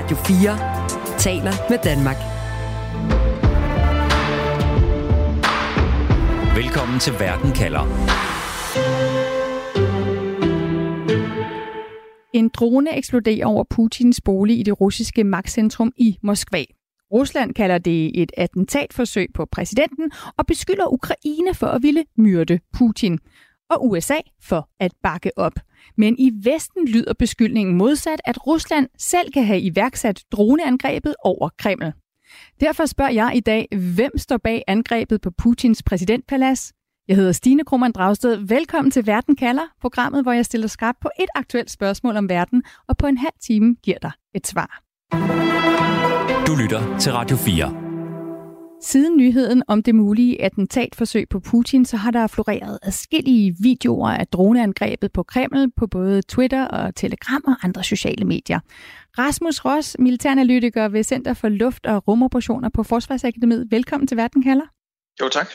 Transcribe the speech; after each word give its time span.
Radio 0.00 0.16
4 0.16 1.18
taler 1.18 1.52
med 1.70 1.78
Danmark. 1.84 2.16
Velkommen 6.56 7.00
til 7.00 7.12
Verden 7.12 7.52
kalder. 7.52 7.84
En 12.34 12.48
drone 12.48 12.96
eksploderer 12.96 13.46
over 13.46 13.64
Putins 13.70 14.20
bolig 14.20 14.58
i 14.58 14.62
det 14.62 14.80
russiske 14.80 15.24
magtcentrum 15.24 15.92
i 15.96 16.18
Moskva. 16.22 16.64
Rusland 17.12 17.54
kalder 17.54 17.78
det 17.78 18.22
et 18.22 18.32
attentatforsøg 18.36 19.28
på 19.34 19.44
præsidenten 19.52 20.10
og 20.38 20.46
beskylder 20.46 20.92
Ukraine 20.92 21.54
for 21.54 21.66
at 21.66 21.82
ville 21.82 22.04
myrde 22.16 22.58
Putin 22.78 23.18
og 23.70 23.88
USA 23.88 24.18
for 24.42 24.68
at 24.80 24.92
bakke 25.02 25.30
op. 25.36 25.54
Men 25.96 26.16
i 26.18 26.30
Vesten 26.42 26.88
lyder 26.88 27.14
beskyldningen 27.14 27.76
modsat, 27.76 28.20
at 28.24 28.46
Rusland 28.46 28.88
selv 28.98 29.32
kan 29.32 29.44
have 29.44 29.60
iværksat 29.60 30.24
droneangrebet 30.32 31.14
over 31.24 31.48
Kreml. 31.58 31.92
Derfor 32.60 32.86
spørger 32.86 33.12
jeg 33.12 33.32
i 33.34 33.40
dag, 33.40 33.68
hvem 33.94 34.18
står 34.18 34.36
bag 34.36 34.62
angrebet 34.66 35.20
på 35.20 35.30
Putins 35.30 35.82
præsidentpalads? 35.82 36.72
Jeg 37.08 37.16
hedder 37.16 37.32
Stine 37.32 37.64
Krummernd 37.64 37.94
Dragsted. 37.94 38.36
Velkommen 38.36 38.90
til 38.90 39.06
Verden 39.06 39.36
kalder, 39.36 39.66
programmet, 39.80 40.22
hvor 40.22 40.32
jeg 40.32 40.44
stiller 40.44 40.68
skarpt 40.68 40.98
på 41.00 41.08
et 41.20 41.28
aktuelt 41.34 41.70
spørgsmål 41.70 42.16
om 42.16 42.28
verden, 42.28 42.62
og 42.88 42.96
på 42.96 43.06
en 43.06 43.18
halv 43.18 43.34
time 43.42 43.76
giver 43.82 43.98
dig 44.02 44.12
et 44.34 44.46
svar. 44.46 44.82
Du 46.46 46.56
lytter 46.56 46.98
til 46.98 47.12
Radio 47.12 47.36
4. 47.36 47.89
Siden 48.82 49.16
nyheden 49.16 49.62
om 49.68 49.82
det 49.82 49.94
mulige 49.94 50.42
attentatforsøg 50.42 51.28
på 51.28 51.40
Putin, 51.40 51.84
så 51.84 51.96
har 51.96 52.10
der 52.10 52.26
floreret 52.26 52.78
adskillige 52.82 53.56
videoer 53.62 54.10
af 54.10 54.26
droneangrebet 54.26 55.12
på 55.12 55.22
Kreml 55.22 55.72
på 55.76 55.86
både 55.86 56.22
Twitter 56.22 56.64
og 56.64 56.94
Telegram 56.94 57.42
og 57.46 57.54
andre 57.62 57.84
sociale 57.84 58.24
medier. 58.24 58.60
Rasmus 59.18 59.64
Ross, 59.64 59.96
militæranalytiker 59.98 60.88
ved 60.88 61.02
Center 61.02 61.34
for 61.34 61.48
Luft- 61.48 61.86
og 61.86 62.08
Rumoperationer 62.08 62.68
på 62.68 62.82
Forsvarsakademiet. 62.82 63.66
Velkommen 63.70 64.06
til 64.06 64.16
Verden 64.16 64.42
kalder. 64.42 64.64
Jo, 65.20 65.28
tak. 65.28 65.48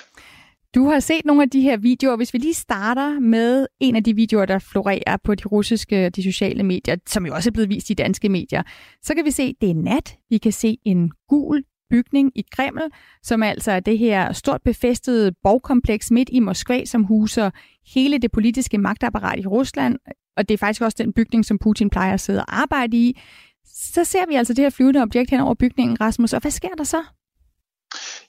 Du 0.76 0.89
har 0.89 1.00
set 1.00 1.26
nogle 1.26 1.42
af 1.42 1.50
de 1.50 1.62
her 1.62 1.78
videoer. 1.78 2.16
Hvis 2.16 2.34
vi 2.34 2.39
lige 2.39 2.54
starter 2.54 3.20
med 3.20 3.67
en 3.80 3.95
af 3.95 4.04
de 4.04 4.16
videoer, 4.16 4.45
der 4.45 4.60
florerer 4.60 5.17
på 5.23 5.36
de 5.36 5.44
russiske 5.44 6.10
de 6.10 6.23
sociale 6.23 6.64
medier, 6.64 6.95
som 7.08 7.26
jo 7.26 7.34
også 7.34 7.50
er 7.50 7.52
blevet 7.52 7.70
vist 7.70 7.89
i 7.89 7.94
danske 7.94 8.30
medier, 8.30 8.64
så 9.02 9.16
kan 9.16 9.26
vi 9.26 9.32
se, 9.32 9.44
at 9.44 9.56
det 9.62 9.70
er 9.70 9.76
nat. 9.76 10.17
Vi 10.30 10.38
kan 10.38 10.52
se 10.52 10.78
en 10.86 11.12
gul 11.30 11.64
bygning 11.96 12.32
i 12.36 12.44
Kreml, 12.52 12.82
som 13.24 13.44
altså 13.44 13.72
er 13.72 13.80
det 13.80 13.98
her 13.98 14.34
stort 14.34 14.62
befæstede 14.62 15.32
borgkompleks 15.44 16.12
midt 16.12 16.30
i 16.32 16.40
Moskva, 16.40 16.86
som 16.86 17.04
huser 17.04 17.50
hele 17.94 18.18
det 18.18 18.32
politiske 18.32 18.78
magtapparat 18.78 19.40
i 19.40 19.48
Rusland, 19.48 20.00
og 20.38 20.50
det 20.50 20.54
er 20.54 20.58
faktisk 20.58 20.82
også 20.82 20.98
den 21.00 21.14
bygning, 21.14 21.46
som 21.46 21.60
Putin 21.60 21.90
plejer 21.90 22.14
at 22.14 22.20
sidde 22.20 22.40
og 22.40 22.62
arbejde 22.62 22.98
i. 22.98 23.20
Så 23.66 24.04
ser 24.04 24.26
vi 24.28 24.36
altså 24.36 24.54
det 24.54 24.64
her 24.64 24.70
flyvende 24.70 25.02
objekt 25.02 25.30
hen 25.30 25.40
over 25.40 25.54
bygningen, 25.54 26.02
Rasmus, 26.02 26.34
og 26.34 26.42
hvad 26.42 26.52
sker 26.52 26.76
der 26.78 26.84
så? 26.84 27.04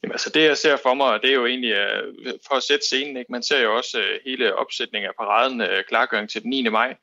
Jamen, 0.02 0.12
altså 0.12 0.30
det, 0.30 0.42
jeg 0.42 0.56
ser 0.56 0.76
for 0.76 0.94
mig, 0.94 1.22
det 1.22 1.30
er 1.30 1.34
jo 1.34 1.46
egentlig 1.46 1.70
øh, 1.70 2.02
for 2.48 2.54
at 2.54 2.62
sætte 2.62 2.86
scenen. 2.86 3.16
Ikke? 3.16 3.32
Man 3.32 3.42
ser 3.42 3.60
jo 3.62 3.76
også 3.76 3.98
øh, 3.98 4.20
hele 4.26 4.54
opsætningen 4.54 5.08
af 5.08 5.14
paraden, 5.20 5.60
øh, 5.60 5.84
klargøring 5.88 6.30
til 6.30 6.42
den 6.42 6.50
9. 6.50 6.68
maj, 6.68 6.96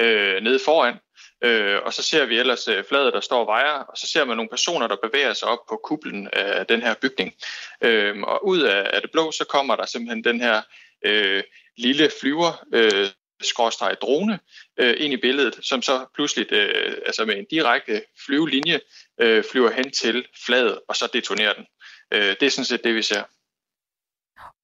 øh, 0.00 0.42
nede 0.42 0.58
foran. 0.64 0.94
Øh, 1.44 1.78
og 1.82 1.94
så 1.94 2.02
ser 2.02 2.24
vi 2.24 2.38
ellers 2.38 2.68
øh, 2.68 2.84
fladet, 2.84 3.14
der 3.14 3.20
står 3.20 3.40
og 3.40 3.46
vejer, 3.46 3.72
og 3.72 3.96
så 3.98 4.06
ser 4.06 4.24
man 4.24 4.36
nogle 4.36 4.50
personer, 4.50 4.86
der 4.86 4.96
bevæger 5.02 5.32
sig 5.32 5.48
op 5.48 5.58
på 5.68 5.80
kuplen 5.84 6.28
af 6.32 6.66
den 6.66 6.82
her 6.82 6.94
bygning. 6.94 7.34
Øh, 7.80 8.22
og 8.22 8.46
ud 8.46 8.60
af, 8.60 8.90
af 8.92 9.00
det 9.02 9.10
blå, 9.10 9.32
så 9.32 9.44
kommer 9.44 9.76
der 9.76 9.86
simpelthen 9.86 10.24
den 10.24 10.40
her 10.40 10.62
øh, 11.04 11.42
lille 11.76 12.10
flyver, 12.20 12.64
øh, 12.74 13.06
skråstreg 13.42 13.96
drone 14.02 14.38
øh, 14.80 14.94
ind 14.98 15.12
i 15.12 15.16
billedet, 15.16 15.58
som 15.62 15.82
så 15.82 16.06
pludselig 16.14 16.52
øh, 16.52 16.94
altså 17.06 17.24
med 17.24 17.36
en 17.36 17.46
direkte 17.50 18.02
flyvelinje 18.26 18.80
øh, 19.20 19.44
flyver 19.44 19.70
hen 19.70 19.90
til 19.90 20.26
fladet, 20.46 20.80
og 20.88 20.96
så 20.96 21.08
detonerer 21.12 21.52
den. 21.52 21.66
Øh, 22.14 22.36
det 22.40 22.42
er 22.42 22.50
sådan 22.50 22.64
set 22.64 22.84
det, 22.84 22.94
vi 22.94 23.02
ser. 23.02 23.22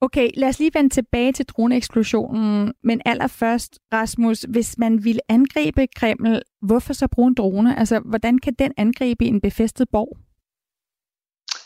Okay, 0.00 0.30
lad 0.36 0.48
os 0.48 0.58
lige 0.58 0.70
vende 0.74 0.94
tilbage 0.94 1.32
til 1.32 1.46
droneeksplosionen. 1.46 2.74
Men 2.82 3.02
allerførst, 3.04 3.78
Rasmus, 3.92 4.40
hvis 4.48 4.78
man 4.78 5.04
vil 5.04 5.20
angribe 5.28 5.86
Kreml, 5.96 6.42
hvorfor 6.62 6.92
så 6.92 7.08
bruge 7.08 7.28
en 7.28 7.34
drone? 7.34 7.78
Altså, 7.78 8.00
hvordan 8.04 8.38
kan 8.38 8.54
den 8.58 8.72
angribe 8.76 9.24
en 9.24 9.40
befæstet 9.40 9.88
borg? 9.92 10.18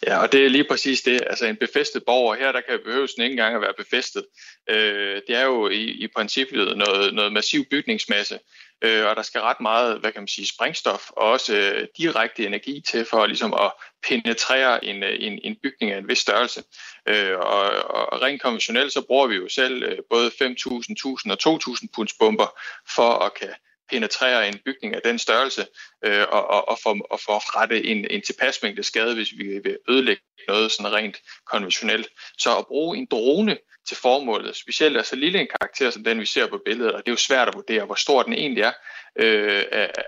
Ja, 0.07 0.23
og 0.23 0.33
det 0.33 0.45
er 0.45 0.49
lige 0.49 0.67
præcis 0.71 1.03
det. 1.03 1.21
Altså 1.27 1.47
en 1.47 1.57
befæstet 1.57 2.03
borg, 2.07 2.37
her 2.37 2.53
der 2.53 2.61
kan 2.61 2.79
behøves 2.85 3.15
den 3.15 3.25
ikke 3.25 3.33
engang 3.33 3.55
at 3.55 3.61
være 3.61 3.75
befæstet. 3.79 4.25
Øh, 4.71 5.21
det 5.27 5.37
er 5.37 5.45
jo 5.45 5.69
i, 5.69 5.85
i 5.85 6.09
princippet 6.17 6.77
noget, 6.77 7.15
noget 7.15 7.33
massiv 7.33 7.65
bygningsmasse, 7.65 8.39
øh, 8.83 9.07
og 9.07 9.17
der 9.17 9.23
skal 9.23 9.41
ret 9.41 9.61
meget, 9.61 10.01
hvad 10.01 10.13
kan 10.13 10.23
man 10.23 10.29
sige, 10.29 10.49
sprængstof 10.49 11.11
og 11.11 11.31
også 11.31 11.57
øh, 11.57 11.87
direkte 11.97 12.47
energi 12.47 12.83
til 12.91 13.05
for 13.05 13.27
ligesom 13.27 13.55
at 13.55 13.73
penetrere 14.09 14.85
en, 14.85 15.03
øh, 15.03 15.17
en, 15.21 15.41
en 15.45 15.57
bygning 15.63 15.93
af 15.93 15.99
en 15.99 16.09
vis 16.09 16.19
størrelse. 16.19 16.63
Øh, 17.09 17.39
og, 17.39 17.63
og 18.13 18.23
rent 18.23 18.43
konventionelt, 18.43 18.93
så 18.93 19.03
bruger 19.07 19.27
vi 19.27 19.35
jo 19.35 19.49
selv 19.49 19.83
øh, 19.83 19.99
både 20.11 20.29
5.000, 20.29 20.35
1.000 20.35 21.47
og 21.47 21.61
2.000 21.61 21.87
punds 21.95 22.15
bomber 22.21 22.61
for 22.95 23.11
at 23.25 23.35
kan 23.35 23.55
penetrere 23.91 24.49
en 24.49 24.59
bygning 24.65 24.95
af 24.95 25.01
den 25.05 25.19
størrelse 25.19 25.67
øh, 26.05 26.27
og, 26.29 26.51
og, 26.51 26.69
og, 26.69 26.79
for, 26.83 27.07
og 27.11 27.21
for 27.21 27.33
at 27.33 27.57
rette 27.57 27.85
en, 27.85 28.07
en 28.11 28.23
tilpas 28.23 28.63
mængde 28.63 28.83
skade, 28.83 29.15
hvis 29.15 29.33
vi 29.33 29.61
vil 29.65 29.79
ødelægge 29.89 30.23
noget 30.49 30.73
sådan 30.73 30.93
rent 30.93 31.17
konventionelt. 31.47 32.09
Så 32.39 32.59
at 32.59 32.67
bruge 32.67 32.99
en 32.99 33.07
drone 33.11 33.59
til 33.89 33.97
formålet, 33.97 34.57
specielt 34.57 34.97
altså 34.97 35.17
lille 35.17 35.41
en 35.41 35.49
karakter 35.61 35.91
som 35.91 36.05
den, 36.05 36.21
vi 36.21 36.27
ser 36.27 36.47
på 36.47 36.61
billedet, 36.65 36.93
og 36.93 36.99
det 36.99 37.09
er 37.09 37.13
jo 37.13 37.17
svært 37.17 37.49
at 37.49 37.55
vurdere, 37.55 37.85
hvor 37.85 37.95
stor 37.95 38.23
den 38.23 38.33
egentlig 38.33 38.63
er, 38.63 38.73
øh, 39.17 39.65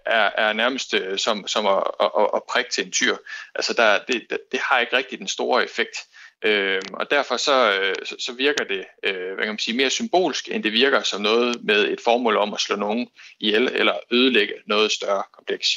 er, 0.07 0.31
er 0.37 0.53
nærmest 0.53 0.95
øh, 0.95 1.19
som, 1.19 1.49
som 1.49 1.67
at, 1.67 1.83
at, 2.01 2.11
at 2.35 2.43
prikke 2.49 2.71
til 2.71 2.85
en 2.85 2.93
tyr. 2.93 3.17
Altså 3.55 3.73
der, 3.73 3.99
det, 4.09 4.39
det 4.53 4.61
har 4.61 4.81
ikke 4.81 4.97
rigtig 4.97 5.19
den 5.19 5.29
store 5.29 5.65
effekt. 5.65 5.97
Øh, 6.45 6.83
og 6.93 7.11
derfor 7.11 7.37
så, 7.37 7.73
øh, 7.73 7.95
så, 8.05 8.17
så 8.19 8.33
virker 8.33 8.65
det 8.65 8.85
øh, 9.05 9.35
hvad 9.35 9.45
kan 9.45 9.49
man 9.49 9.59
sige, 9.59 9.77
mere 9.77 9.91
symbolsk, 9.91 10.49
end 10.51 10.63
det 10.63 10.73
virker 10.73 11.03
som 11.03 11.23
noget 11.23 11.57
med 11.65 11.89
et 11.89 12.01
formål 12.05 12.37
om 12.37 12.55
at 12.55 12.61
slå 12.61 12.77
nogen 12.77 13.09
ihjel 13.41 13.71
eller 13.75 13.93
ødelægge 14.11 14.55
noget 14.67 14.93
større 14.93 15.23
kompleks. 15.33 15.69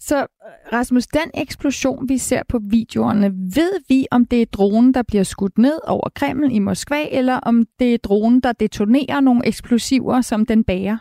Så 0.00 0.16
øh, 0.16 0.72
Rasmus, 0.72 1.06
den 1.06 1.30
eksplosion, 1.34 2.08
vi 2.08 2.18
ser 2.18 2.42
på 2.48 2.60
videoerne, 2.70 3.32
ved 3.54 3.72
vi, 3.88 4.06
om 4.10 4.26
det 4.26 4.42
er 4.42 4.46
dronen, 4.46 4.94
der 4.94 5.02
bliver 5.02 5.24
skudt 5.24 5.58
ned 5.58 5.80
over 5.86 6.08
Kreml 6.14 6.52
i 6.52 6.58
Moskva, 6.58 7.08
eller 7.10 7.36
om 7.36 7.66
det 7.78 7.94
er 7.94 7.98
dronen, 7.98 8.40
der 8.40 8.52
detonerer 8.52 9.20
nogle 9.20 9.46
eksplosiver, 9.46 10.20
som 10.20 10.46
den 10.46 10.64
bærer? 10.64 10.96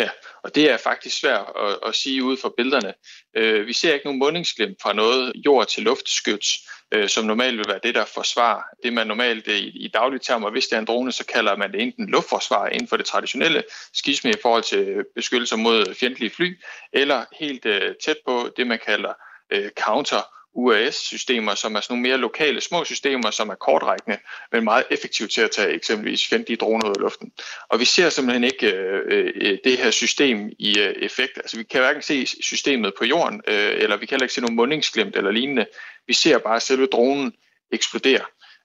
Ja, 0.00 0.08
og 0.42 0.54
det 0.54 0.70
er 0.70 0.76
faktisk 0.76 1.20
svært 1.20 1.46
at, 1.56 1.78
at 1.86 1.94
sige 1.94 2.24
ud 2.24 2.36
fra 2.36 2.50
billederne. 2.56 2.94
Øh, 3.36 3.66
vi 3.66 3.72
ser 3.72 3.94
ikke 3.94 4.06
nogen 4.06 4.18
mundingsglimt 4.18 4.82
fra 4.82 4.92
noget 4.92 5.32
jord 5.46 5.66
til 5.66 5.82
luftskyts, 5.82 6.48
øh, 6.92 7.08
som 7.08 7.24
normalt 7.24 7.58
vil 7.58 7.68
være 7.68 7.80
det, 7.82 7.94
der 7.94 8.04
forsvarer 8.04 8.62
det, 8.82 8.92
man 8.92 9.06
normalt 9.06 9.48
øh, 9.48 9.54
i, 9.54 9.68
i 9.68 9.88
daglige 9.88 10.20
termer, 10.20 10.50
hvis 10.50 10.66
det 10.66 10.76
er 10.76 10.78
en 10.78 10.86
drone, 10.86 11.12
så 11.12 11.26
kalder 11.26 11.56
man 11.56 11.72
det 11.72 11.82
enten 11.82 12.06
luftforsvar 12.06 12.68
inden 12.68 12.88
for 12.88 12.96
det 12.96 13.06
traditionelle 13.06 13.64
skisme 13.94 14.30
i 14.30 14.40
forhold 14.42 14.62
til 14.62 15.04
beskyttelse 15.14 15.56
mod 15.56 15.94
fjendtlige 15.94 16.30
fly, 16.30 16.58
eller 16.92 17.24
helt 17.40 17.66
øh, 17.66 17.94
tæt 18.04 18.16
på 18.26 18.50
det, 18.56 18.66
man 18.66 18.78
kalder 18.86 19.12
øh, 19.52 19.70
counter 19.80 20.22
UAS-systemer, 20.54 21.54
som 21.54 21.74
er 21.76 21.80
sådan 21.80 21.92
nogle 21.94 22.08
mere 22.08 22.16
lokale 22.16 22.60
små 22.60 22.84
systemer, 22.84 23.30
som 23.30 23.48
er 23.48 23.54
kortrækkende, 23.54 24.18
men 24.52 24.64
meget 24.64 24.84
effektive 24.90 25.28
til 25.28 25.40
at 25.40 25.50
tage 25.50 25.72
eksempelvis 25.72 26.26
fjendtlige 26.28 26.56
droner 26.56 26.88
ud 26.88 26.94
af 26.96 27.00
luften. 27.00 27.32
Og 27.68 27.80
vi 27.80 27.84
ser 27.84 28.08
simpelthen 28.08 28.44
ikke 28.44 28.72
øh, 28.72 29.32
øh, 29.34 29.58
det 29.64 29.78
her 29.78 29.90
system 29.90 30.50
i 30.58 30.78
øh, 30.78 30.94
effekt. 31.02 31.32
Altså 31.36 31.56
vi 31.56 31.62
kan 31.62 31.80
hverken 31.80 32.02
se 32.02 32.26
systemet 32.26 32.92
på 32.98 33.04
jorden, 33.04 33.42
øh, 33.48 33.72
eller 33.76 33.96
vi 33.96 34.06
kan 34.06 34.14
heller 34.14 34.24
ikke 34.24 34.34
se 34.34 34.40
nogen 34.40 34.56
mundingsglimt 34.56 35.16
eller 35.16 35.30
lignende. 35.30 35.66
Vi 36.06 36.12
ser 36.12 36.38
bare 36.38 36.60
selve 36.60 36.86
dronen 36.86 37.32
eksplodere. 37.72 38.24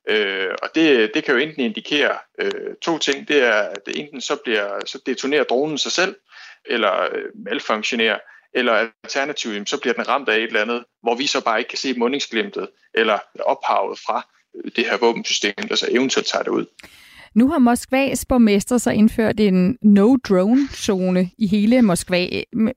Øh, 0.10 0.52
og 0.64 0.70
det, 0.76 1.14
det 1.14 1.24
kan 1.24 1.34
jo 1.34 1.40
enten 1.40 1.62
indikere 1.62 2.18
øh, 2.40 2.76
to 2.82 2.98
ting. 2.98 3.28
Det 3.28 3.44
er, 3.44 3.62
at 3.62 3.82
enten 3.96 4.22
så, 4.22 4.36
bliver, 4.44 4.86
så 4.86 5.00
detonerer 5.06 5.44
dronen 5.44 5.78
sig 5.78 5.92
selv, 5.92 6.16
eller 6.66 7.02
øh, 7.02 7.26
malfunktionerer, 7.36 8.20
eller 8.56 8.90
alternativt, 9.04 9.70
så 9.70 9.80
bliver 9.82 9.94
den 9.94 10.08
ramt 10.08 10.30
af 10.30 10.36
et 10.38 10.44
eller 10.44 10.62
andet, 10.62 10.84
hvor 11.04 11.16
vi 11.16 11.28
så 11.28 11.44
bare 11.44 11.60
ikke 11.60 11.70
kan 11.70 11.78
se 11.78 11.94
mundingsglimtet 11.94 12.70
eller 12.94 13.20
ophavet 13.46 14.00
fra 14.06 14.28
det 14.76 14.86
her 14.86 14.98
våbensystem, 14.98 15.68
der 15.70 15.76
så 15.76 15.88
eventuelt 15.92 16.28
tager 16.28 16.44
det 16.44 16.52
ud. 16.52 16.66
Nu 17.36 17.50
har 17.50 17.60
Moskvas 17.60 18.26
borgmester 18.26 18.78
så 18.78 18.92
indført 18.92 19.40
en 19.40 19.78
no-drone-zone 19.82 21.30
i 21.38 21.48
hele 21.48 21.82
Moskva. 21.82 22.28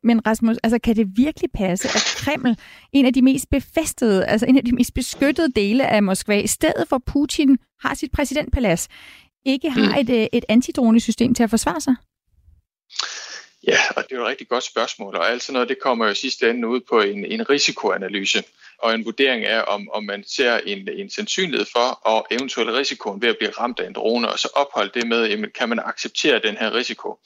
Men 0.03 0.27
Rasmus, 0.27 0.57
altså 0.63 0.79
kan 0.79 0.97
det 0.97 1.07
virkelig 1.17 1.51
passe, 1.55 1.89
at 1.89 2.15
Kreml, 2.17 2.57
en 2.93 3.07
af 3.07 3.13
de 3.13 3.23
mest 3.23 3.51
befæstede, 3.51 4.27
altså 4.27 4.47
en 4.47 4.57
af 4.57 4.65
de 4.65 4.73
mest 4.73 4.95
beskyttede 4.95 5.53
dele 5.57 5.87
af 5.87 6.03
Moskva, 6.03 6.41
i 6.41 6.47
stedet 6.47 6.85
for 6.89 7.03
Putin 7.07 7.59
har 7.81 7.95
sit 7.95 8.13
præsidentpalads, 8.13 8.89
ikke 9.47 9.71
har 9.71 10.03
mm. 10.03 10.15
et, 10.15 10.29
et 10.33 10.45
antidronesystem 10.49 11.35
til 11.35 11.43
at 11.43 11.51
forsvare 11.51 11.81
sig? 11.81 11.95
Ja, 13.69 13.79
og 13.97 14.03
det 14.05 14.13
er 14.13 14.17
jo 14.17 14.23
et 14.23 14.29
rigtig 14.29 14.49
godt 14.49 14.65
spørgsmål, 14.65 15.17
og 15.17 15.31
alt 15.31 15.43
sådan 15.43 15.53
noget, 15.53 15.69
det 15.69 15.81
kommer 15.83 16.07
jo 16.07 16.15
sidste 16.15 16.51
ende 16.51 16.69
ud 16.69 16.81
på 16.81 17.01
en, 17.01 17.25
en 17.25 17.51
risikoanalyse 17.51 18.45
og 18.79 18.95
en 18.95 19.05
vurdering 19.05 19.45
af, 19.45 19.65
om, 19.67 19.89
om 19.93 20.05
man 20.05 20.25
ser 20.27 20.59
en, 20.59 20.89
en 20.93 21.11
sandsynlighed 21.11 21.67
for 21.73 22.01
og 22.03 22.27
eventuelle 22.31 22.79
risikoen 22.79 23.23
ved 23.23 23.29
at 23.29 23.39
blive 23.39 23.51
ramt 23.51 23.81
af 23.81 23.87
en 23.87 23.93
drone, 23.93 24.29
og 24.33 24.39
så 24.39 24.49
opholde 24.55 24.91
det 24.95 25.09
med, 25.09 25.27
jamen, 25.29 25.51
kan 25.51 25.69
man 25.69 25.79
acceptere 25.85 26.39
den 26.39 26.57
her 26.57 26.75
risiko. 26.75 27.19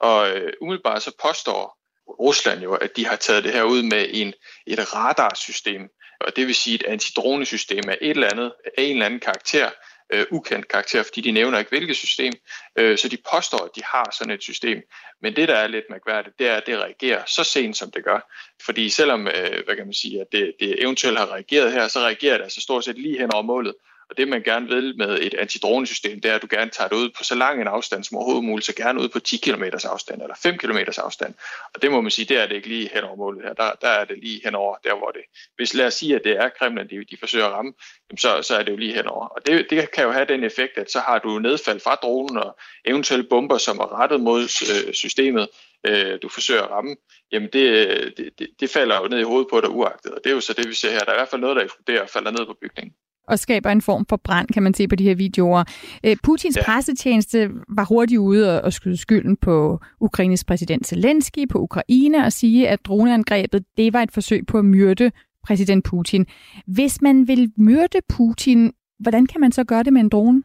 Og 0.00 0.30
øh, 0.30 0.52
umiddelbart 0.60 1.02
så 1.02 1.12
påstår 1.22 1.78
Rusland 2.20 2.62
jo, 2.62 2.74
at 2.74 2.96
de 2.96 3.06
har 3.06 3.16
taget 3.16 3.44
det 3.44 3.52
her 3.52 3.62
ud 3.62 3.82
med 3.82 4.06
en, 4.10 4.34
et 4.66 4.94
radarsystem, 4.94 5.88
og 6.20 6.36
det 6.36 6.46
vil 6.46 6.54
sige 6.54 6.74
et 6.74 6.84
antidronesystem 6.88 7.88
af 7.88 7.98
et 8.00 8.10
eller 8.10 8.30
andet, 8.32 8.52
af 8.64 8.82
en 8.82 8.92
eller 8.92 9.06
anden 9.06 9.20
karakter, 9.20 9.70
øh, 10.12 10.26
ukendt 10.30 10.68
karakter, 10.68 11.02
fordi 11.02 11.20
de 11.20 11.30
nævner 11.30 11.58
ikke 11.58 11.68
hvilket 11.68 11.96
system, 11.96 12.32
øh, 12.78 12.98
så 12.98 13.08
de 13.08 13.18
påstår, 13.32 13.64
at 13.64 13.70
de 13.76 13.82
har 13.84 14.14
sådan 14.18 14.34
et 14.34 14.42
system. 14.42 14.82
Men 15.22 15.36
det, 15.36 15.48
der 15.48 15.54
er 15.54 15.66
lidt 15.66 15.84
mærkværdigt, 15.90 16.38
det 16.38 16.48
er, 16.48 16.56
at 16.56 16.66
det 16.66 16.78
reagerer 16.78 17.22
så 17.26 17.44
sent, 17.44 17.76
som 17.76 17.90
det 17.90 18.04
gør. 18.04 18.32
Fordi 18.64 18.88
selvom, 18.88 19.28
øh, 19.28 19.64
hvad 19.64 19.76
kan 19.76 19.86
man 19.86 19.94
sige, 19.94 20.20
at 20.20 20.26
det, 20.32 20.54
det 20.60 20.82
eventuelt 20.82 21.18
har 21.18 21.32
reageret 21.32 21.72
her, 21.72 21.88
så 21.88 21.98
reagerer 22.00 22.36
det 22.36 22.44
altså 22.44 22.60
stort 22.60 22.84
set 22.84 22.98
lige 22.98 23.18
hen 23.18 23.34
over 23.34 23.42
målet. 23.42 23.74
Og 24.12 24.18
det, 24.18 24.28
man 24.28 24.42
gerne 24.42 24.68
vil 24.68 24.96
med 24.96 25.18
et 25.20 25.34
antidronesystem, 25.34 26.20
det 26.20 26.30
er, 26.30 26.34
at 26.34 26.42
du 26.42 26.46
gerne 26.50 26.70
tager 26.70 26.88
det 26.88 26.96
ud 26.96 27.10
på 27.16 27.24
så 27.24 27.34
lang 27.34 27.60
en 27.60 27.66
afstand 27.66 28.04
som 28.04 28.16
overhovedet 28.16 28.44
muligt, 28.44 28.66
så 28.66 28.74
gerne 28.74 29.00
ud 29.00 29.08
på 29.08 29.20
10 29.20 29.36
km 29.36 29.62
afstand 29.84 30.22
eller 30.22 30.34
5 30.42 30.58
km 30.58 30.76
afstand. 30.98 31.34
Og 31.74 31.82
det 31.82 31.90
må 31.90 32.00
man 32.00 32.10
sige, 32.10 32.26
det 32.26 32.38
er 32.38 32.46
det 32.46 32.54
ikke 32.56 32.68
lige 32.68 32.90
hen 32.94 33.04
over 33.04 33.16
målet 33.16 33.42
her. 33.44 33.52
Der, 33.52 33.72
der 33.80 33.88
er 33.88 34.04
det 34.04 34.18
lige 34.18 34.40
hen 34.44 34.54
over 34.54 34.76
der, 34.84 34.94
hvor 34.94 35.10
det... 35.10 35.22
Hvis 35.56 35.74
lad 35.74 35.86
os 35.86 35.94
sige, 35.94 36.14
at 36.16 36.24
det 36.24 36.32
er 36.32 36.48
Kremlin, 36.58 36.88
de, 36.88 37.04
de 37.10 37.16
forsøger 37.16 37.46
at 37.46 37.52
ramme, 37.52 37.72
så, 38.18 38.42
så 38.42 38.56
er 38.56 38.62
det 38.62 38.72
jo 38.72 38.76
lige 38.76 38.94
henover. 38.94 39.26
Og 39.26 39.46
det, 39.46 39.66
det 39.70 39.90
kan 39.90 40.04
jo 40.04 40.10
have 40.10 40.26
den 40.26 40.44
effekt, 40.44 40.78
at 40.78 40.90
så 40.90 41.00
har 41.00 41.18
du 41.18 41.38
nedfald 41.38 41.80
fra 41.80 41.94
dronen 41.94 42.36
og 42.36 42.58
eventuelle 42.84 43.26
bomber, 43.28 43.58
som 43.58 43.78
er 43.78 44.00
rettet 44.00 44.20
mod 44.20 44.42
øh, 44.42 44.94
systemet, 44.94 45.48
øh, 45.86 46.18
du 46.22 46.28
forsøger 46.28 46.62
at 46.62 46.70
ramme, 46.70 46.96
jamen 47.32 47.48
det, 47.52 47.88
øh, 47.88 48.12
det, 48.16 48.30
det, 48.38 48.48
det 48.60 48.70
falder 48.70 49.00
jo 49.02 49.08
ned 49.08 49.18
i 49.18 49.22
hovedet 49.30 49.48
på 49.50 49.60
dig 49.60 49.70
uagtet. 49.70 50.12
Og 50.12 50.20
det 50.24 50.30
er 50.30 50.34
jo 50.34 50.40
så 50.40 50.52
det, 50.52 50.68
vi 50.68 50.74
ser 50.74 50.90
her. 50.90 50.98
Der 50.98 51.06
er 51.06 51.16
i 51.16 51.18
hvert 51.18 51.28
fald 51.28 51.40
noget, 51.40 51.56
der 51.56 51.62
eksploderer 51.62 52.02
og 52.02 52.10
falder 52.10 52.30
ned 52.30 52.46
på 52.46 52.56
bygningen 52.60 52.94
og 53.28 53.38
skaber 53.38 53.70
en 53.70 53.82
form 53.82 54.06
for 54.08 54.16
brand, 54.16 54.48
kan 54.48 54.62
man 54.62 54.74
se 54.74 54.88
på 54.88 54.96
de 54.96 55.04
her 55.04 55.14
videoer. 55.14 55.64
Øh, 56.04 56.16
Putins 56.22 56.56
ja. 56.56 56.64
pressetjeneste 56.64 57.50
var 57.68 57.84
hurtigt 57.84 58.18
ude 58.18 58.56
og, 58.56 58.64
og 58.64 58.72
skyde 58.72 58.96
skylden 58.96 59.36
på 59.36 59.80
Ukraines 60.00 60.44
præsident 60.44 60.86
Zelensky, 60.86 61.48
på 61.48 61.58
Ukraine, 61.58 62.24
og 62.24 62.32
sige, 62.32 62.68
at 62.68 62.84
droneangrebet 62.84 63.64
det 63.76 63.92
var 63.92 64.02
et 64.02 64.12
forsøg 64.12 64.46
på 64.46 64.58
at 64.58 64.64
myrde 64.64 65.10
præsident 65.46 65.84
Putin. 65.84 66.26
Hvis 66.66 67.02
man 67.02 67.28
vil 67.28 67.52
myrde 67.56 67.98
Putin, 68.08 68.72
hvordan 68.98 69.26
kan 69.26 69.40
man 69.40 69.52
så 69.52 69.64
gøre 69.64 69.82
det 69.82 69.92
med 69.92 70.00
en 70.00 70.08
drone? 70.08 70.42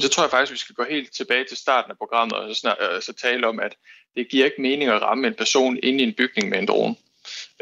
Så 0.00 0.08
tror 0.08 0.22
jeg 0.24 0.30
faktisk, 0.30 0.50
at 0.50 0.54
vi 0.54 0.58
skal 0.58 0.74
gå 0.74 0.84
helt 0.90 1.12
tilbage 1.12 1.44
til 1.48 1.56
starten 1.56 1.90
af 1.90 1.98
programmet 1.98 2.38
og 2.38 2.54
så, 2.54 2.60
snart, 2.60 2.76
øh, 2.80 3.02
så 3.02 3.12
tale 3.12 3.46
om, 3.46 3.60
at 3.60 3.76
det 4.16 4.28
giver 4.28 4.44
ikke 4.44 4.62
mening 4.62 4.90
at 4.90 5.02
ramme 5.02 5.26
en 5.26 5.34
person 5.34 5.78
inde 5.82 6.04
i 6.04 6.06
en 6.06 6.14
bygning 6.18 6.48
med 6.48 6.58
en 6.58 6.66
drone 6.66 6.94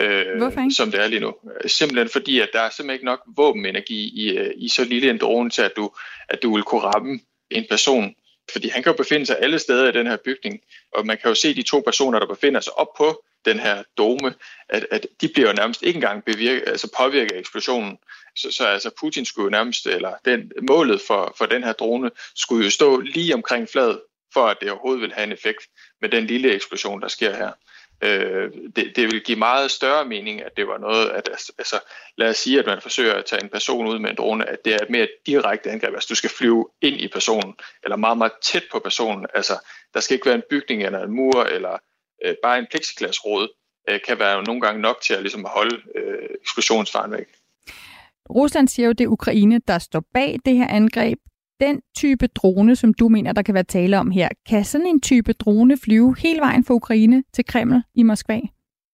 øh, 0.00 0.72
som 0.76 0.90
det 0.90 1.00
er 1.00 1.06
lige 1.06 1.20
nu. 1.20 1.34
Simpelthen 1.66 2.08
fordi, 2.08 2.40
at 2.40 2.48
der 2.52 2.60
er 2.60 2.70
simpelthen 2.70 2.94
ikke 2.94 3.04
nok 3.04 3.20
våbenenergi 3.36 4.24
i, 4.24 4.38
øh, 4.38 4.54
i 4.56 4.68
så 4.68 4.84
lille 4.84 5.10
en 5.10 5.18
drone 5.18 5.50
til, 5.50 5.62
at 5.62 5.72
du, 5.76 5.90
at 6.28 6.42
du 6.42 6.54
vil 6.54 6.62
kunne 6.62 6.80
ramme 6.80 7.20
en 7.50 7.66
person. 7.70 8.14
Fordi 8.52 8.68
han 8.68 8.82
kan 8.82 8.92
jo 8.92 8.96
befinde 8.96 9.26
sig 9.26 9.38
alle 9.40 9.58
steder 9.58 9.88
i 9.88 9.92
den 9.92 10.06
her 10.06 10.16
bygning, 10.24 10.60
og 10.92 11.06
man 11.06 11.18
kan 11.18 11.28
jo 11.28 11.34
se 11.34 11.54
de 11.54 11.62
to 11.62 11.80
personer, 11.80 12.18
der 12.18 12.26
befinder 12.26 12.60
sig 12.60 12.78
op 12.78 12.88
på 12.98 13.24
den 13.44 13.58
her 13.58 13.82
dome, 13.98 14.34
at, 14.68 14.86
at 14.90 15.06
de 15.20 15.28
bliver 15.28 15.48
jo 15.48 15.54
nærmest 15.54 15.82
ikke 15.82 15.96
engang 15.96 16.24
bevirke, 16.24 16.68
altså 16.68 16.88
påvirket 16.96 17.32
af 17.32 17.38
eksplosionen. 17.38 17.98
Så, 18.36 18.50
så 18.50 18.66
altså 18.66 18.90
Putin 19.00 19.24
skulle 19.24 19.44
jo 19.44 19.50
nærmest, 19.50 19.86
eller 19.86 20.14
den, 20.24 20.52
målet 20.68 21.00
for, 21.06 21.34
for 21.38 21.46
den 21.46 21.64
her 21.64 21.72
drone, 21.72 22.10
skulle 22.36 22.64
jo 22.64 22.70
stå 22.70 23.00
lige 23.00 23.34
omkring 23.34 23.68
fladet, 23.68 24.00
for 24.34 24.46
at 24.46 24.56
det 24.60 24.70
overhovedet 24.70 25.02
vil 25.02 25.12
have 25.12 25.24
en 25.24 25.32
effekt 25.32 25.66
med 26.00 26.08
den 26.08 26.26
lille 26.26 26.54
eksplosion, 26.54 27.00
der 27.00 27.08
sker 27.08 27.36
her. 27.36 27.50
Øh, 28.02 28.50
det, 28.76 28.92
det 28.96 29.04
vil 29.12 29.22
give 29.24 29.38
meget 29.38 29.70
større 29.70 30.04
mening, 30.04 30.42
at 30.42 30.56
det 30.56 30.66
var 30.66 30.78
noget, 30.78 31.08
at 31.08 31.28
altså, 31.28 31.52
altså, 31.58 31.80
lad 32.16 32.28
os 32.28 32.36
sige, 32.36 32.58
at 32.58 32.66
man 32.66 32.80
forsøger 32.80 33.14
at 33.14 33.24
tage 33.24 33.42
en 33.42 33.48
person 33.48 33.86
ud 33.86 33.98
med 33.98 34.10
en 34.10 34.16
drone, 34.16 34.48
at 34.48 34.64
det 34.64 34.74
er 34.74 34.78
et 34.82 34.90
mere 34.90 35.08
direkte 35.26 35.70
angreb, 35.70 35.94
altså 35.94 36.06
du 36.08 36.14
skal 36.14 36.30
flyve 36.30 36.68
ind 36.80 37.00
i 37.00 37.08
personen, 37.08 37.54
eller 37.84 37.96
meget, 37.96 38.18
meget 38.18 38.32
tæt 38.42 38.64
på 38.72 38.78
personen, 38.78 39.26
altså 39.34 39.52
der 39.94 40.00
skal 40.00 40.14
ikke 40.14 40.26
være 40.26 40.34
en 40.34 40.42
bygning 40.50 40.82
eller 40.82 41.04
en 41.04 41.12
mur, 41.12 41.44
eller 41.44 41.78
øh, 42.24 42.34
bare 42.42 42.58
en 42.58 42.66
plexiglasråd, 42.70 43.48
øh, 43.88 44.00
kan 44.06 44.18
være 44.18 44.42
nogle 44.42 44.60
gange 44.60 44.80
nok 44.80 45.00
til 45.02 45.14
at, 45.14 45.22
ligesom, 45.22 45.44
at 45.44 45.50
holde 45.50 45.76
øh, 45.94 46.28
eksplosionsfaren 46.40 47.12
væk. 47.12 47.26
Rusland 48.30 48.68
siger 48.68 48.86
jo, 48.86 48.92
det 48.92 49.04
er 49.04 49.08
Ukraine, 49.08 49.60
der 49.68 49.78
står 49.78 50.02
bag 50.14 50.38
det 50.44 50.56
her 50.56 50.68
angreb 50.68 51.18
den 51.62 51.82
type 51.96 52.26
drone, 52.26 52.76
som 52.76 52.94
du 52.94 53.08
mener, 53.08 53.32
der 53.32 53.42
kan 53.42 53.54
være 53.54 53.64
tale 53.64 53.98
om 53.98 54.10
her, 54.10 54.28
kan 54.48 54.64
sådan 54.64 54.86
en 54.86 55.00
type 55.00 55.32
drone 55.32 55.78
flyve 55.84 56.16
hele 56.18 56.40
vejen 56.40 56.64
fra 56.64 56.74
Ukraine 56.74 57.24
til 57.34 57.44
Kreml 57.44 57.82
i 57.94 58.02
Moskva? 58.02 58.40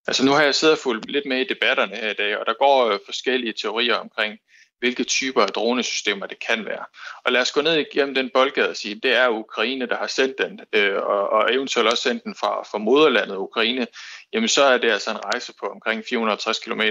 Altså 0.07 0.25
nu 0.25 0.33
har 0.33 0.43
jeg 0.43 0.55
siddet 0.55 0.77
og 0.77 0.83
fulgt 0.83 1.11
lidt 1.11 1.27
med 1.27 1.41
i 1.41 1.49
debatterne 1.55 1.97
her 1.97 2.11
i 2.11 2.15
dag, 2.15 2.39
og 2.39 2.47
der 2.47 2.53
går 2.59 2.87
øh, 2.87 2.99
forskellige 3.05 3.53
teorier 3.53 3.95
omkring, 3.95 4.39
hvilke 4.79 5.05
typer 5.05 5.43
af 5.43 5.49
dronesystemer 5.49 6.27
det 6.27 6.39
kan 6.49 6.65
være. 6.65 6.85
Og 7.25 7.33
lad 7.33 7.41
os 7.41 7.53
gå 7.53 7.61
ned 7.61 7.77
igennem 7.77 8.15
den 8.15 8.31
boldgade 8.35 8.69
og 8.69 8.77
sige, 8.77 8.95
det 8.95 9.13
er 9.17 9.29
Ukraine, 9.29 9.87
der 9.87 9.97
har 9.97 10.07
sendt 10.07 10.37
den, 10.39 10.61
øh, 10.73 10.97
og, 10.97 11.31
og 11.31 11.55
eventuelt 11.55 11.89
også 11.89 12.03
sendt 12.03 12.25
den 12.25 12.35
fra, 12.35 12.63
fra 12.63 12.79
moderlandet 12.79 13.37
Ukraine. 13.37 13.87
Jamen 14.33 14.49
så 14.49 14.63
er 14.65 14.79
det 14.79 14.91
altså 14.91 15.11
en 15.11 15.25
rejse 15.25 15.53
på 15.61 15.67
omkring 15.67 16.05
460 16.09 16.59
km 16.59 16.83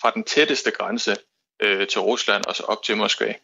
fra 0.00 0.10
den 0.10 0.24
tætteste 0.24 0.70
grænse 0.70 1.16
øh, 1.62 1.86
til 1.86 2.00
Rusland 2.00 2.44
og 2.46 2.56
så 2.56 2.62
op 2.62 2.82
til 2.82 2.96
Moskva 2.96 3.34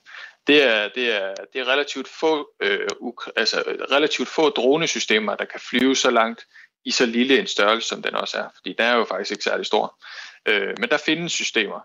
det 0.46 0.62
er, 0.62 0.88
det 0.88 1.14
er, 1.14 1.34
det 1.52 1.60
er 1.60 1.68
relativt, 1.68 2.08
få, 2.08 2.50
øh, 2.62 2.88
altså, 3.36 3.62
relativt 3.90 4.28
få 4.28 4.50
dronesystemer, 4.50 5.34
der 5.36 5.44
kan 5.44 5.60
flyve 5.60 5.96
så 5.96 6.10
langt 6.10 6.46
i 6.84 6.90
så 6.90 7.06
lille 7.06 7.38
en 7.38 7.46
størrelse, 7.46 7.88
som 7.88 8.02
den 8.02 8.14
også 8.14 8.38
er. 8.38 8.48
Fordi 8.56 8.72
den 8.78 8.86
er 8.86 8.96
jo 8.96 9.04
faktisk 9.04 9.30
ikke 9.30 9.44
særlig 9.44 9.66
stor. 9.66 10.04
Øh, 10.48 10.74
men 10.78 10.88
der 10.88 10.96
findes 10.96 11.32
systemer. 11.32 11.80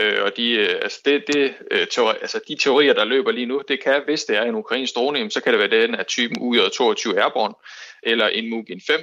Øh, 0.00 0.24
og 0.24 0.36
de, 0.36 0.50
øh, 0.50 0.78
altså 0.82 1.00
det, 1.04 1.24
det, 1.26 1.54
øh, 1.70 1.86
teori, 1.86 2.14
altså 2.20 2.40
de 2.48 2.56
teorier, 2.56 2.92
der 2.94 3.04
løber 3.04 3.32
lige 3.32 3.46
nu, 3.46 3.62
det 3.68 3.82
kan, 3.82 4.02
hvis 4.04 4.24
det 4.24 4.36
er 4.36 4.42
en 4.42 4.54
ukrainsk 4.54 4.94
drone, 4.94 5.30
så 5.30 5.40
kan 5.40 5.52
det 5.52 5.60
være 5.60 5.82
den 5.82 5.94
af 5.94 6.06
typen 6.06 6.36
UJ-22 6.42 7.18
Airborne, 7.18 7.54
eller 8.02 8.28
en 8.28 8.50
Mugin 8.50 8.80
5, 8.86 9.00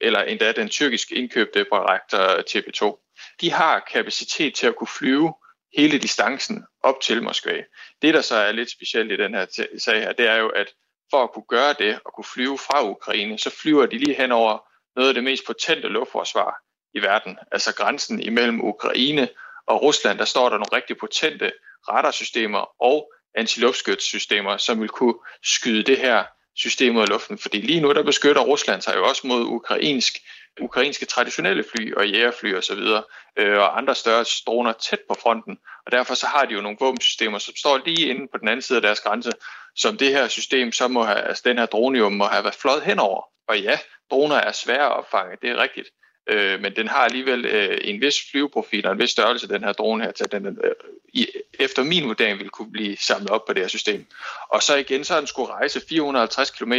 eller 0.00 0.22
endda 0.22 0.52
den 0.52 0.68
tyrkisk 0.68 1.12
indkøbte 1.12 1.64
Bayraktar 1.64 2.42
TB2. 2.50 3.08
De 3.40 3.52
har 3.52 3.88
kapacitet 3.92 4.54
til 4.54 4.66
at 4.66 4.76
kunne 4.76 4.94
flyve 4.98 5.32
hele 5.76 5.98
distancen 5.98 6.64
op 6.82 7.00
til 7.00 7.22
Moskva. 7.22 7.62
Det, 8.02 8.14
der 8.14 8.20
så 8.20 8.36
er 8.36 8.52
lidt 8.52 8.70
specielt 8.70 9.12
i 9.12 9.16
den 9.16 9.34
her 9.34 9.46
sag 9.78 10.00
her, 10.00 10.12
det 10.12 10.28
er 10.28 10.36
jo, 10.36 10.48
at 10.48 10.66
for 11.10 11.22
at 11.22 11.32
kunne 11.32 11.44
gøre 11.48 11.74
det 11.78 12.00
og 12.04 12.12
kunne 12.14 12.24
flyve 12.34 12.58
fra 12.58 12.84
Ukraine, 12.84 13.38
så 13.38 13.50
flyver 13.50 13.86
de 13.86 13.98
lige 13.98 14.14
hen 14.14 14.32
over 14.32 14.58
noget 14.96 15.08
af 15.08 15.14
det 15.14 15.24
mest 15.24 15.46
potente 15.46 15.88
luftforsvar 15.88 16.56
i 16.94 17.02
verden. 17.02 17.38
Altså 17.52 17.74
grænsen 17.74 18.22
imellem 18.22 18.60
Ukraine 18.64 19.28
og 19.66 19.82
Rusland, 19.82 20.18
der 20.18 20.24
står 20.24 20.48
der 20.48 20.56
nogle 20.56 20.76
rigtig 20.76 20.96
potente 20.96 21.52
radarsystemer 21.88 22.82
og 22.82 23.12
antiluftskytssystemer, 23.34 24.56
som 24.56 24.80
vil 24.80 24.88
kunne 24.88 25.14
skyde 25.42 25.82
det 25.82 25.98
her 25.98 26.24
system 26.56 26.96
ud 26.96 27.02
af 27.02 27.08
luften. 27.08 27.38
Fordi 27.38 27.60
lige 27.60 27.80
nu, 27.80 27.92
der 27.92 28.02
beskytter 28.02 28.42
Rusland 28.42 28.82
sig 28.82 28.96
jo 28.96 29.08
også 29.08 29.26
mod 29.26 29.42
ukrainsk 29.42 30.18
ukrainske 30.60 31.06
traditionelle 31.06 31.64
fly 31.64 31.94
og 31.94 32.08
jægerfly 32.08 32.54
osv. 32.54 32.78
Og, 32.78 33.10
øh, 33.36 33.58
og 33.58 33.78
andre 33.78 33.94
større 33.94 34.24
droner 34.46 34.72
tæt 34.72 35.00
på 35.08 35.16
fronten. 35.22 35.58
Og 35.86 35.92
derfor 35.92 36.14
så 36.14 36.26
har 36.26 36.44
de 36.44 36.54
jo 36.54 36.60
nogle 36.60 36.76
våbensystemer, 36.80 37.38
som 37.38 37.54
står 37.56 37.80
lige 37.84 38.08
inde 38.08 38.28
på 38.32 38.38
den 38.38 38.48
anden 38.48 38.62
side 38.62 38.76
af 38.76 38.82
deres 38.82 39.00
grænse, 39.00 39.32
som 39.76 39.96
det 39.96 40.08
her 40.08 40.28
system 40.28 40.72
så 40.72 40.88
må 40.88 41.02
have, 41.02 41.20
altså 41.20 41.42
den 41.46 41.58
her 41.58 41.66
drone 41.66 41.98
jo 41.98 42.08
må 42.08 42.24
have 42.24 42.44
været 42.44 42.54
fløjet 42.54 42.82
henover. 42.82 43.22
Og 43.48 43.60
ja, 43.60 43.78
droner 44.10 44.36
er 44.36 44.52
svære 44.52 44.86
at 44.86 44.92
opfange, 44.92 45.36
det 45.42 45.50
er 45.50 45.62
rigtigt. 45.62 45.88
Øh, 46.26 46.60
men 46.60 46.76
den 46.76 46.88
har 46.88 47.04
alligevel 47.04 47.44
øh, 47.44 47.78
en 47.80 48.00
vis 48.00 48.30
flyveprofil 48.30 48.86
og 48.86 48.92
en 48.92 48.98
vis 48.98 49.10
størrelse, 49.10 49.48
den 49.48 49.64
her 49.64 49.72
drone 49.72 50.04
her, 50.04 50.12
til 50.12 50.32
den 50.32 50.46
øh, 50.46 50.74
i, 51.08 51.26
efter 51.60 51.82
min 51.82 52.04
vurdering 52.04 52.38
vil 52.38 52.48
kunne 52.48 52.72
blive 52.72 52.96
samlet 52.96 53.30
op 53.30 53.44
på 53.44 53.52
det 53.52 53.62
her 53.62 53.68
system. 53.68 54.06
Og 54.48 54.62
så 54.62 54.76
igen, 54.76 55.04
så 55.04 55.12
har 55.12 55.20
den 55.20 55.26
skulle 55.26 55.50
rejse 55.50 55.82
450 55.88 56.50
km 56.50 56.72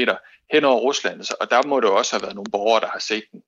hen 0.52 0.66
over 0.66 0.80
Rusland, 0.80 1.22
og 1.42 1.52
der 1.52 1.68
må 1.68 1.80
det 1.80 1.90
også 1.90 2.16
have 2.16 2.22
været 2.22 2.36
nogle 2.36 2.52
borgere, 2.52 2.82
der 2.82 2.88
har 2.88 3.00
set 3.00 3.24
den. 3.32 3.42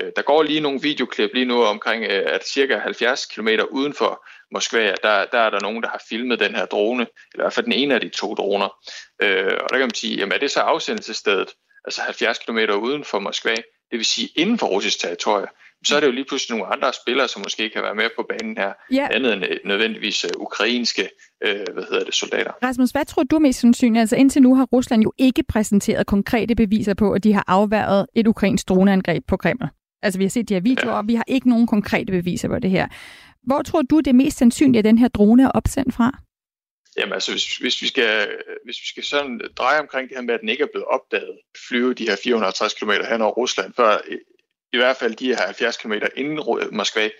Øh, 0.00 0.12
der 0.16 0.22
går 0.22 0.42
lige 0.42 0.60
nogle 0.60 0.80
videoklip 0.80 1.30
lige 1.34 1.46
nu 1.46 1.64
omkring, 1.64 2.04
øh, 2.04 2.24
at 2.26 2.48
cirka 2.48 2.78
70 2.78 3.26
km 3.26 3.48
uden 3.70 3.94
for 3.94 4.26
Moskva, 4.50 4.94
der, 5.02 5.24
der 5.24 5.38
er 5.38 5.50
der 5.50 5.60
nogen, 5.60 5.82
der 5.82 5.88
har 5.88 6.02
filmet 6.08 6.40
den 6.40 6.54
her 6.54 6.66
drone, 6.66 7.06
eller 7.32 7.44
i 7.44 7.44
hvert 7.44 7.52
fald 7.52 7.66
den 7.66 7.72
ene 7.72 7.94
af 7.94 8.00
de 8.00 8.08
to 8.08 8.34
droner. 8.34 8.68
Øh, 9.22 9.52
og 9.60 9.68
der 9.70 9.78
kan 9.78 9.80
man 9.80 9.94
sige, 9.94 10.16
jamen 10.16 10.32
er 10.32 10.38
det 10.38 10.50
så 10.50 10.60
afsendelsesstedet, 10.60 11.48
altså 11.84 12.02
70 12.02 12.38
km 12.38 12.58
uden 12.58 13.04
for 13.04 13.18
Moskva, 13.18 13.54
det 13.90 13.98
vil 13.98 14.04
sige 14.04 14.28
inden 14.36 14.58
for 14.58 14.66
russisk 14.66 15.00
territorie, 15.00 15.46
så 15.86 15.96
er 15.96 16.00
det 16.00 16.06
jo 16.06 16.12
lige 16.12 16.24
pludselig 16.24 16.58
nogle 16.58 16.72
andre 16.72 16.92
spillere, 17.02 17.28
som 17.28 17.42
måske 17.42 17.70
kan 17.70 17.82
være 17.82 17.94
med 17.94 18.08
på 18.16 18.26
banen 18.30 18.56
her, 18.56 18.72
ja. 18.92 19.08
andet 19.10 19.32
end 19.32 19.44
øh, 19.44 19.56
nødvendigvis 19.64 20.24
uh, 20.24 20.42
ukrainske 20.42 21.08
uh, 21.46 21.74
hvad 21.74 21.84
hedder 21.90 22.04
det, 22.04 22.14
soldater. 22.14 22.52
Rasmus, 22.62 22.90
hvad 22.90 23.04
tror 23.04 23.22
du 23.22 23.36
er 23.36 23.40
mest 23.40 23.60
sandsynligt? 23.60 24.00
Altså 24.00 24.16
indtil 24.16 24.42
nu 24.42 24.54
har 24.54 24.64
Rusland 24.64 25.02
jo 25.02 25.12
ikke 25.18 25.42
præsenteret 25.48 26.06
konkrete 26.06 26.54
beviser 26.54 26.94
på, 26.94 27.12
at 27.12 27.24
de 27.24 27.32
har 27.32 27.44
afværget 27.46 28.06
et 28.14 28.26
ukrainsk 28.26 28.68
droneangreb 28.68 29.24
på 29.28 29.36
Kreml. 29.36 29.68
Altså 30.02 30.18
vi 30.18 30.24
har 30.24 30.30
set 30.30 30.48
de 30.48 30.54
her 30.54 30.60
videoer, 30.60 30.92
ja. 30.92 30.98
og 30.98 31.08
vi 31.08 31.14
har 31.14 31.24
ikke 31.28 31.48
nogen 31.48 31.66
konkrete 31.66 32.12
beviser 32.12 32.48
på 32.48 32.58
det 32.58 32.70
her. 32.70 32.88
Hvor 33.42 33.62
tror 33.62 33.82
du, 33.82 33.98
det 33.98 34.06
er 34.06 34.12
mest 34.12 34.38
sandsynligt, 34.38 34.78
at 34.78 34.84
den 34.84 34.98
her 34.98 35.08
drone 35.08 35.42
er 35.42 35.48
opsendt 35.48 35.94
fra? 35.94 36.18
Jamen 36.98 37.12
altså, 37.12 37.30
hvis, 37.30 37.56
hvis, 37.56 37.82
vi 37.82 37.86
skal, 37.86 38.28
hvis 38.64 38.76
vi 38.80 38.86
skal 38.86 39.04
sådan 39.04 39.40
dreje 39.56 39.80
omkring 39.80 40.08
det 40.08 40.16
her 40.16 40.22
med, 40.22 40.34
at 40.34 40.40
den 40.40 40.48
ikke 40.48 40.62
er 40.62 40.68
blevet 40.72 40.86
opdaget, 40.86 41.38
flyve 41.68 41.94
de 41.94 42.08
her 42.08 42.16
450 42.24 42.74
km 42.74 42.90
hen 43.10 43.22
over 43.22 43.32
Rusland, 43.32 43.74
før 43.76 43.98
i 44.72 44.76
hvert 44.76 44.96
fald 44.96 45.14
de 45.14 45.26
her 45.26 45.46
70 45.46 45.76
km 45.76 45.92
inden 46.16 46.40
Moskva, 46.72 47.10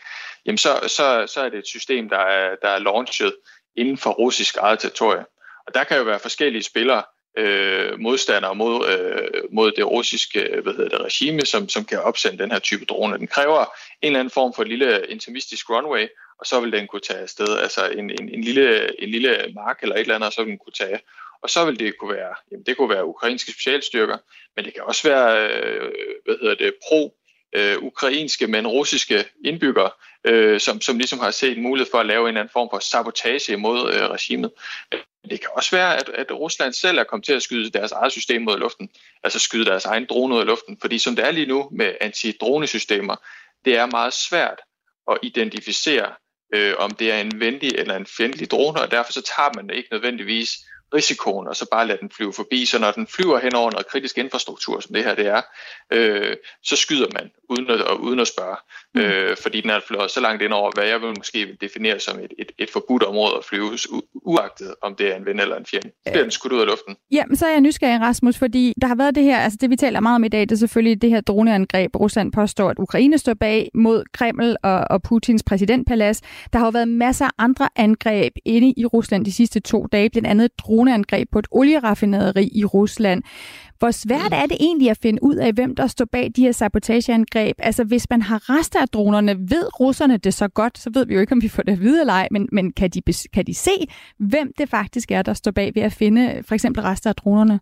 jamen 0.47 0.59
så, 0.59 0.81
så, 0.87 1.33
så 1.35 1.41
er 1.41 1.49
det 1.49 1.59
et 1.59 1.67
system, 1.67 2.09
der 2.09 2.19
er, 2.19 2.57
der 2.63 2.69
er 2.69 2.79
launchet 2.79 3.35
inden 3.77 3.99
for 3.99 4.11
russisk 4.11 4.57
eget 4.57 4.79
territorie. 4.79 5.25
Og 5.67 5.75
der 5.75 5.85
kan 5.85 5.97
jo 5.97 6.03
være 6.03 6.19
forskellige 6.19 6.63
spillere 6.63 7.03
øh, 7.39 8.01
modstandere 8.01 8.55
mod, 8.55 8.89
øh, 8.89 9.43
mod 9.53 9.73
det 9.73 9.87
russiske 9.87 10.61
hvad 10.63 10.73
hedder 10.73 10.99
det, 10.99 11.07
regime, 11.07 11.41
som, 11.41 11.69
som 11.69 11.85
kan 11.85 12.03
opsende 12.03 12.43
den 12.43 12.51
her 12.51 12.59
type 12.59 12.85
droner. 12.85 13.17
Den 13.17 13.27
kræver 13.27 13.65
en 13.65 13.67
eller 14.03 14.21
anden 14.21 14.31
form 14.31 14.55
for 14.55 14.63
et 14.63 14.69
lille 14.69 15.07
intimistisk 15.09 15.71
runway, 15.71 16.07
og 16.39 16.47
så 16.47 16.61
vil 16.61 16.73
den 16.73 16.87
kunne 16.87 17.01
tage 17.01 17.21
afsted, 17.21 17.59
altså 17.59 17.89
en, 17.89 18.11
en, 18.11 18.29
en, 18.29 18.45
lille, 18.45 19.03
en 19.03 19.09
lille 19.09 19.53
mark 19.55 19.79
eller 19.83 19.95
et 19.95 20.01
eller 20.01 20.15
andet, 20.15 20.27
og 20.27 20.33
så 20.33 20.43
vil 20.43 20.51
den 20.51 20.59
kunne 20.59 20.87
tage. 20.87 21.01
Og 21.43 21.51
så 21.51 21.65
vil 21.65 21.79
det 21.79 21.99
kunne 21.99 22.15
være, 22.15 22.35
jamen 22.53 22.67
det 22.67 22.77
kunne 22.77 22.89
være 22.89 23.07
ukrainske 23.07 23.53
specialstyrker, 23.53 24.19
men 24.57 24.65
det 24.65 24.75
kan 24.75 24.83
også 24.83 25.09
være, 25.09 25.51
øh, 25.51 25.93
hvad 26.25 26.37
hedder 26.41 26.55
det, 26.55 26.75
pro 26.89 27.15
øh, 27.53 27.79
ukrainske, 27.79 28.47
men 28.47 28.67
russiske 28.67 29.25
indbyggere, 29.45 29.91
øh, 30.25 30.61
som, 30.61 30.81
som 30.81 30.99
ligesom 30.99 31.19
har 31.19 31.31
set 31.31 31.59
mulighed 31.59 31.91
for 31.91 31.99
at 31.99 32.07
lave 32.07 32.23
en 32.23 32.29
eller 32.29 32.41
anden 32.41 32.53
form 32.53 32.69
for 32.73 32.79
sabotage 32.79 33.57
mod 33.57 33.93
øh, 33.95 34.03
regimet. 34.03 34.51
Men 34.93 35.31
det 35.31 35.41
kan 35.41 35.51
også 35.53 35.77
være, 35.77 35.97
at, 35.97 36.09
at 36.09 36.33
Rusland 36.33 36.73
selv 36.73 36.99
er 36.99 37.05
kommet 37.05 37.27
til 37.27 37.33
at 37.33 37.43
skyde 37.43 37.71
deres 37.71 37.93
eget 37.93 38.13
system 38.13 38.43
mod 38.43 38.59
luften, 38.59 38.89
altså 39.25 39.39
skyde 39.39 39.65
deres 39.65 39.85
egen 39.85 40.07
drone 40.07 40.35
ud 40.35 40.41
af 40.41 40.47
luften, 40.47 40.79
fordi 40.81 40.99
som 40.99 41.17
det 41.17 41.25
er 41.25 41.31
lige 41.31 41.47
nu 41.47 41.69
med 41.73 41.95
antidronesystemer, 42.01 43.17
det 43.65 43.77
er 43.77 43.87
meget 43.87 44.13
svært 44.13 44.61
at 45.11 45.19
identificere, 45.23 46.15
øh, 46.55 46.75
om 46.79 46.91
det 46.91 47.13
er 47.13 47.21
en 47.21 47.41
venlig 47.41 47.71
eller 47.75 47.97
en 47.97 48.07
fjendtlig 48.07 48.51
drone, 48.51 48.81
og 48.81 48.91
derfor 48.91 49.13
så 49.13 49.23
tager 49.23 49.51
man 49.55 49.71
ikke 49.71 49.89
nødvendigvis 49.93 50.51
risikoen, 50.95 51.49
og 51.49 51.57
så 51.57 51.67
bare 51.71 51.87
lade 51.87 51.99
den 52.01 52.11
flyve 52.11 52.33
forbi. 52.33 52.67
Så 52.67 52.79
når 52.79 52.91
den 52.91 53.07
flyver 53.07 53.39
hen 53.39 53.55
over 53.55 53.71
noget 53.71 53.87
kritisk 53.87 54.19
infrastruktur, 54.19 54.81
som 54.81 54.95
det 54.95 55.05
her 55.05 55.15
det 55.15 55.27
er, 55.27 55.43
øh, 55.93 56.37
så 56.63 56.77
skyder 56.77 57.07
man 57.13 57.31
uden 57.49 57.71
at, 57.71 57.81
uden 58.01 58.21
at 58.21 58.29
spørge. 58.29 58.57
Mm. 58.95 59.01
Øh, 59.01 59.37
fordi 59.43 59.61
den 59.61 59.71
er 59.71 59.81
flået 59.87 60.11
så 60.11 60.21
langt 60.21 60.43
ind 60.43 60.53
over, 60.53 60.71
hvad 60.75 60.85
jeg 60.85 61.01
vil 61.01 61.09
måske 61.17 61.47
vil 61.47 61.61
definere 61.61 62.01
som 62.01 62.19
et, 62.19 62.33
et, 62.39 62.53
et 62.59 62.71
forbudt 62.71 63.03
område 63.03 63.35
at 63.39 63.45
flyve, 63.45 63.79
uagtet 64.15 64.75
om 64.83 64.95
det 64.95 65.13
er 65.13 65.17
en 65.17 65.27
ven 65.27 65.41
eller 65.41 65.57
en 65.57 65.67
fjende. 65.67 65.91
Så 66.07 66.13
bliver 66.13 66.23
den 66.23 66.31
skudt 66.31 66.53
ud 66.53 66.61
af 66.61 66.67
luften. 66.67 66.97
Ja, 67.11 67.25
men 67.27 67.37
så 67.37 67.47
er 67.47 67.51
jeg 67.51 67.61
nysgerrig, 67.61 68.01
Rasmus, 68.01 68.39
fordi 68.39 68.75
der 68.81 68.87
har 68.87 68.95
været 68.95 69.15
det 69.15 69.25
her, 69.25 69.39
altså 69.39 69.59
det 69.61 69.71
vi 69.71 69.77
taler 69.77 70.01
meget 70.01 70.15
om 70.15 70.25
i 70.25 70.29
dag, 70.29 70.41
det 70.41 70.53
er 70.53 70.57
selvfølgelig 70.57 71.03
det 71.03 71.11
her 71.11 71.21
droneangreb, 71.21 71.97
Rusland 71.97 72.33
påstår, 72.33 72.71
at 72.71 72.79
Ukraine 72.79 73.19
står 73.19 73.35
bag 73.35 73.71
mod 73.75 74.05
Kreml 74.13 74.57
og, 74.63 74.85
og 74.91 75.03
Putins 75.03 75.43
præsidentpalads. 75.43 76.21
Der 76.53 76.59
har 76.59 76.67
jo 76.67 76.71
været 76.71 76.89
masser 76.89 77.25
af 77.25 77.31
andre 77.39 77.69
angreb 77.77 78.33
inde 78.45 78.75
i 78.77 78.85
Rusland 78.87 79.25
de 79.25 79.33
sidste 79.33 79.61
to 79.61 79.87
dage, 79.93 80.11
blandt 80.11 80.29
andet 80.29 80.51
droneangreb 80.79 81.29
på 81.33 81.39
et 81.39 81.47
olieraffinaderi 81.51 82.51
i 82.55 82.65
Rusland. 82.65 83.23
Hvor 83.79 83.91
svært 83.91 84.33
er 84.33 84.47
det 84.47 84.57
egentlig 84.61 84.91
at 84.91 84.99
finde 85.03 85.23
ud 85.23 85.37
af, 85.37 85.53
hvem 85.53 85.77
der 85.77 85.87
står 85.87 86.05
bag 86.05 86.31
de 86.37 86.43
her 86.43 86.53
sabotageangreb? 86.53 87.57
Altså, 87.59 87.85
hvis 87.85 88.11
man 88.11 88.23
har 88.23 88.51
rester 88.51 88.81
af 88.81 88.89
dronerne, 88.89 89.37
ved 89.39 89.81
russerne 89.81 90.17
det 90.17 90.35
så 90.35 90.49
godt, 90.49 90.79
så 90.79 90.91
ved 90.95 91.07
vi 91.07 91.15
jo 91.15 91.21
ikke, 91.21 91.33
om 91.33 91.43
vi 91.43 91.49
får 91.49 91.63
det 91.63 91.73
at 91.73 91.81
vide 91.81 92.01
eller 92.01 92.13
ej, 92.13 92.29
men, 92.31 92.49
men 92.53 92.73
kan, 92.73 92.91
de, 92.91 93.03
kan 93.33 93.47
de 93.47 93.55
se, 93.55 93.71
hvem 94.19 94.53
det 94.59 94.69
faktisk 94.69 95.11
er, 95.11 95.23
der 95.23 95.35
står 95.35 95.51
bag 95.51 95.75
ved 95.75 95.83
at 95.83 95.93
finde 95.93 96.43
for 96.47 96.55
eksempel 96.55 96.83
rester 96.83 97.11
af 97.11 97.17
dronerne? 97.17 97.61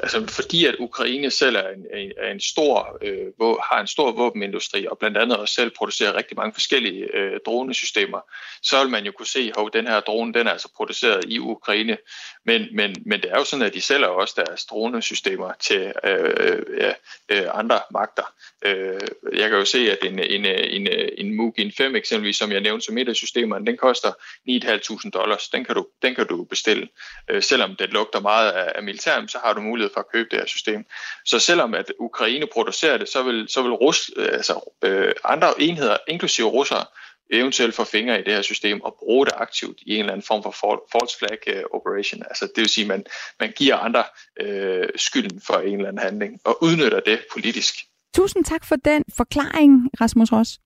Altså 0.00 0.26
fordi 0.26 0.66
at 0.66 0.76
Ukraine 0.78 1.30
selv 1.30 1.56
er 1.56 1.68
en, 1.68 2.12
er 2.16 2.30
en 2.30 2.40
stor, 2.40 2.98
øh, 3.02 3.56
har 3.70 3.80
en 3.80 3.86
stor 3.86 4.12
våbenindustri, 4.12 4.86
og 4.86 4.98
blandt 4.98 5.16
andet 5.16 5.36
også 5.36 5.54
selv 5.54 5.70
producerer 5.70 6.14
rigtig 6.14 6.36
mange 6.36 6.52
forskellige 6.52 7.16
øh, 7.16 7.40
dronesystemer, 7.46 8.20
så 8.62 8.82
vil 8.82 8.90
man 8.90 9.04
jo 9.04 9.12
kunne 9.12 9.26
se, 9.26 9.52
at 9.58 9.72
den 9.72 9.86
her 9.86 10.00
drone, 10.00 10.32
den 10.34 10.46
er 10.46 10.50
altså 10.50 10.68
produceret 10.76 11.24
i 11.28 11.38
Ukraine, 11.38 11.98
men, 12.46 12.66
men, 12.72 12.96
men 13.06 13.20
det 13.20 13.30
er 13.30 13.38
jo 13.38 13.44
sådan, 13.44 13.66
at 13.66 13.74
de 13.74 13.80
sælger 13.80 14.06
også 14.06 14.34
deres 14.46 14.64
dronesystemer 14.64 15.52
til 15.60 15.92
øh, 16.04 16.62
ja, 16.78 16.92
øh, 17.28 17.58
andre 17.58 17.80
magter. 17.92 18.34
Øh, 18.64 19.00
jeg 19.32 19.48
kan 19.50 19.58
jo 19.58 19.64
se, 19.64 19.92
at 19.92 19.98
en, 20.02 20.18
en, 20.18 20.46
en, 20.46 20.88
en 21.18 21.36
Mugin 21.36 21.72
5 21.72 21.96
eksempelvis, 21.96 22.36
som 22.36 22.52
jeg 22.52 22.60
nævnte 22.60 22.86
som 22.86 22.98
et 22.98 23.08
af 23.08 23.16
systemerne, 23.16 23.66
den 23.66 23.76
koster 23.76 24.12
9.500 24.50 25.10
dollars. 25.10 25.48
Den 25.48 25.64
kan 25.64 25.74
du, 25.74 25.86
den 26.02 26.14
kan 26.14 26.26
du 26.26 26.44
bestille. 26.44 26.88
Øh, 27.30 27.42
selvom 27.42 27.76
det 27.76 27.92
lugter 27.92 28.20
meget 28.20 28.50
af, 28.50 28.72
af 28.74 28.82
militær, 28.82 29.26
så 29.26 29.38
har 29.44 29.52
du 29.52 29.60
mulighed 29.60 29.83
for 29.92 30.00
at 30.00 30.12
købe 30.12 30.28
det 30.30 30.38
her 30.38 30.46
system. 30.46 30.84
Så 31.24 31.38
selvom 31.38 31.74
at 31.74 31.92
Ukraine 31.98 32.46
producerer 32.52 32.96
det, 32.98 33.08
så 33.08 33.22
vil, 33.22 33.46
så 33.48 33.62
vil 33.62 33.72
Rus, 33.72 34.10
altså, 34.16 34.74
øh, 34.82 35.12
andre 35.24 35.62
enheder, 35.62 35.96
inklusive 36.08 36.48
russere, 36.48 36.84
eventuelt 37.30 37.74
få 37.74 37.84
fingre 37.84 38.20
i 38.20 38.22
det 38.22 38.34
her 38.34 38.42
system 38.42 38.82
og 38.82 38.96
bruge 38.98 39.26
det 39.26 39.34
aktivt 39.36 39.78
i 39.86 39.94
en 39.94 40.00
eller 40.00 40.12
anden 40.12 40.26
form 40.26 40.42
for 40.42 40.84
false 40.92 41.18
flag 41.18 41.38
uh, 41.56 41.80
operation. 41.80 42.22
Altså 42.22 42.44
det 42.44 42.60
vil 42.62 42.68
sige, 42.68 42.84
at 42.84 42.88
man, 42.88 43.04
man 43.40 43.52
giver 43.56 43.76
andre 43.76 44.04
øh, 44.40 44.88
skylden 44.96 45.40
for 45.46 45.54
en 45.54 45.76
eller 45.76 45.88
anden 45.88 46.02
handling 46.02 46.40
og 46.44 46.62
udnytter 46.62 47.00
det 47.00 47.18
politisk. 47.32 47.74
Tusind 48.14 48.44
tak 48.44 48.64
for 48.64 48.76
den 48.76 49.02
forklaring, 49.16 49.90
Rasmus 50.00 50.32
Ross. 50.32 50.58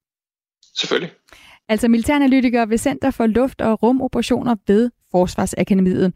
Selvfølgelig. 0.76 1.12
Altså 1.68 1.88
militæranalytiker 1.88 2.66
ved 2.66 2.78
Center 2.78 3.10
for 3.10 3.26
Luft- 3.26 3.60
og 3.60 3.82
Rumoperationer 3.82 4.56
ved 4.66 4.90
Forsvarsakademiet. 5.10 6.12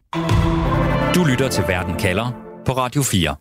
Du 1.15 1.23
lytter 1.23 1.49
til 1.49 1.63
Verden 1.67 1.99
kalder 1.99 2.42
på 2.65 2.71
Radio 2.71 3.03
4. 3.03 3.35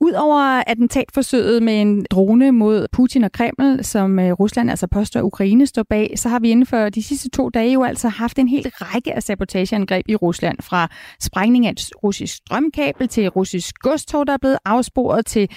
Udover 0.00 0.62
attentatforsøget 0.66 1.62
med 1.62 1.80
en 1.80 2.06
drone 2.10 2.52
mod 2.52 2.86
Putin 2.92 3.24
og 3.24 3.32
Kreml, 3.32 3.84
som 3.84 4.18
øh, 4.18 4.32
Rusland 4.32 4.70
altså 4.70 4.86
påstår, 4.86 5.20
at 5.20 5.24
Ukraine 5.24 5.66
står 5.66 5.82
bag, 5.90 6.14
så 6.16 6.28
har 6.28 6.38
vi 6.38 6.50
inden 6.50 6.66
for 6.66 6.88
de 6.88 7.02
sidste 7.02 7.30
to 7.30 7.48
dage 7.48 7.72
jo 7.72 7.82
altså 7.82 8.08
haft 8.08 8.38
en 8.38 8.48
hel 8.48 8.72
række 8.74 9.14
af 9.14 9.22
sabotageangreb 9.22 10.08
i 10.08 10.16
Rusland. 10.16 10.58
Fra 10.62 10.88
sprængning 11.20 11.66
af 11.66 11.70
et 11.70 11.90
russisk 12.04 12.34
strømkabel 12.34 13.08
til 13.08 13.28
russisk 13.28 13.78
godstog, 13.78 14.26
der 14.26 14.32
er 14.32 14.38
blevet 14.38 14.58
afsporet 14.64 15.26
til 15.26 15.48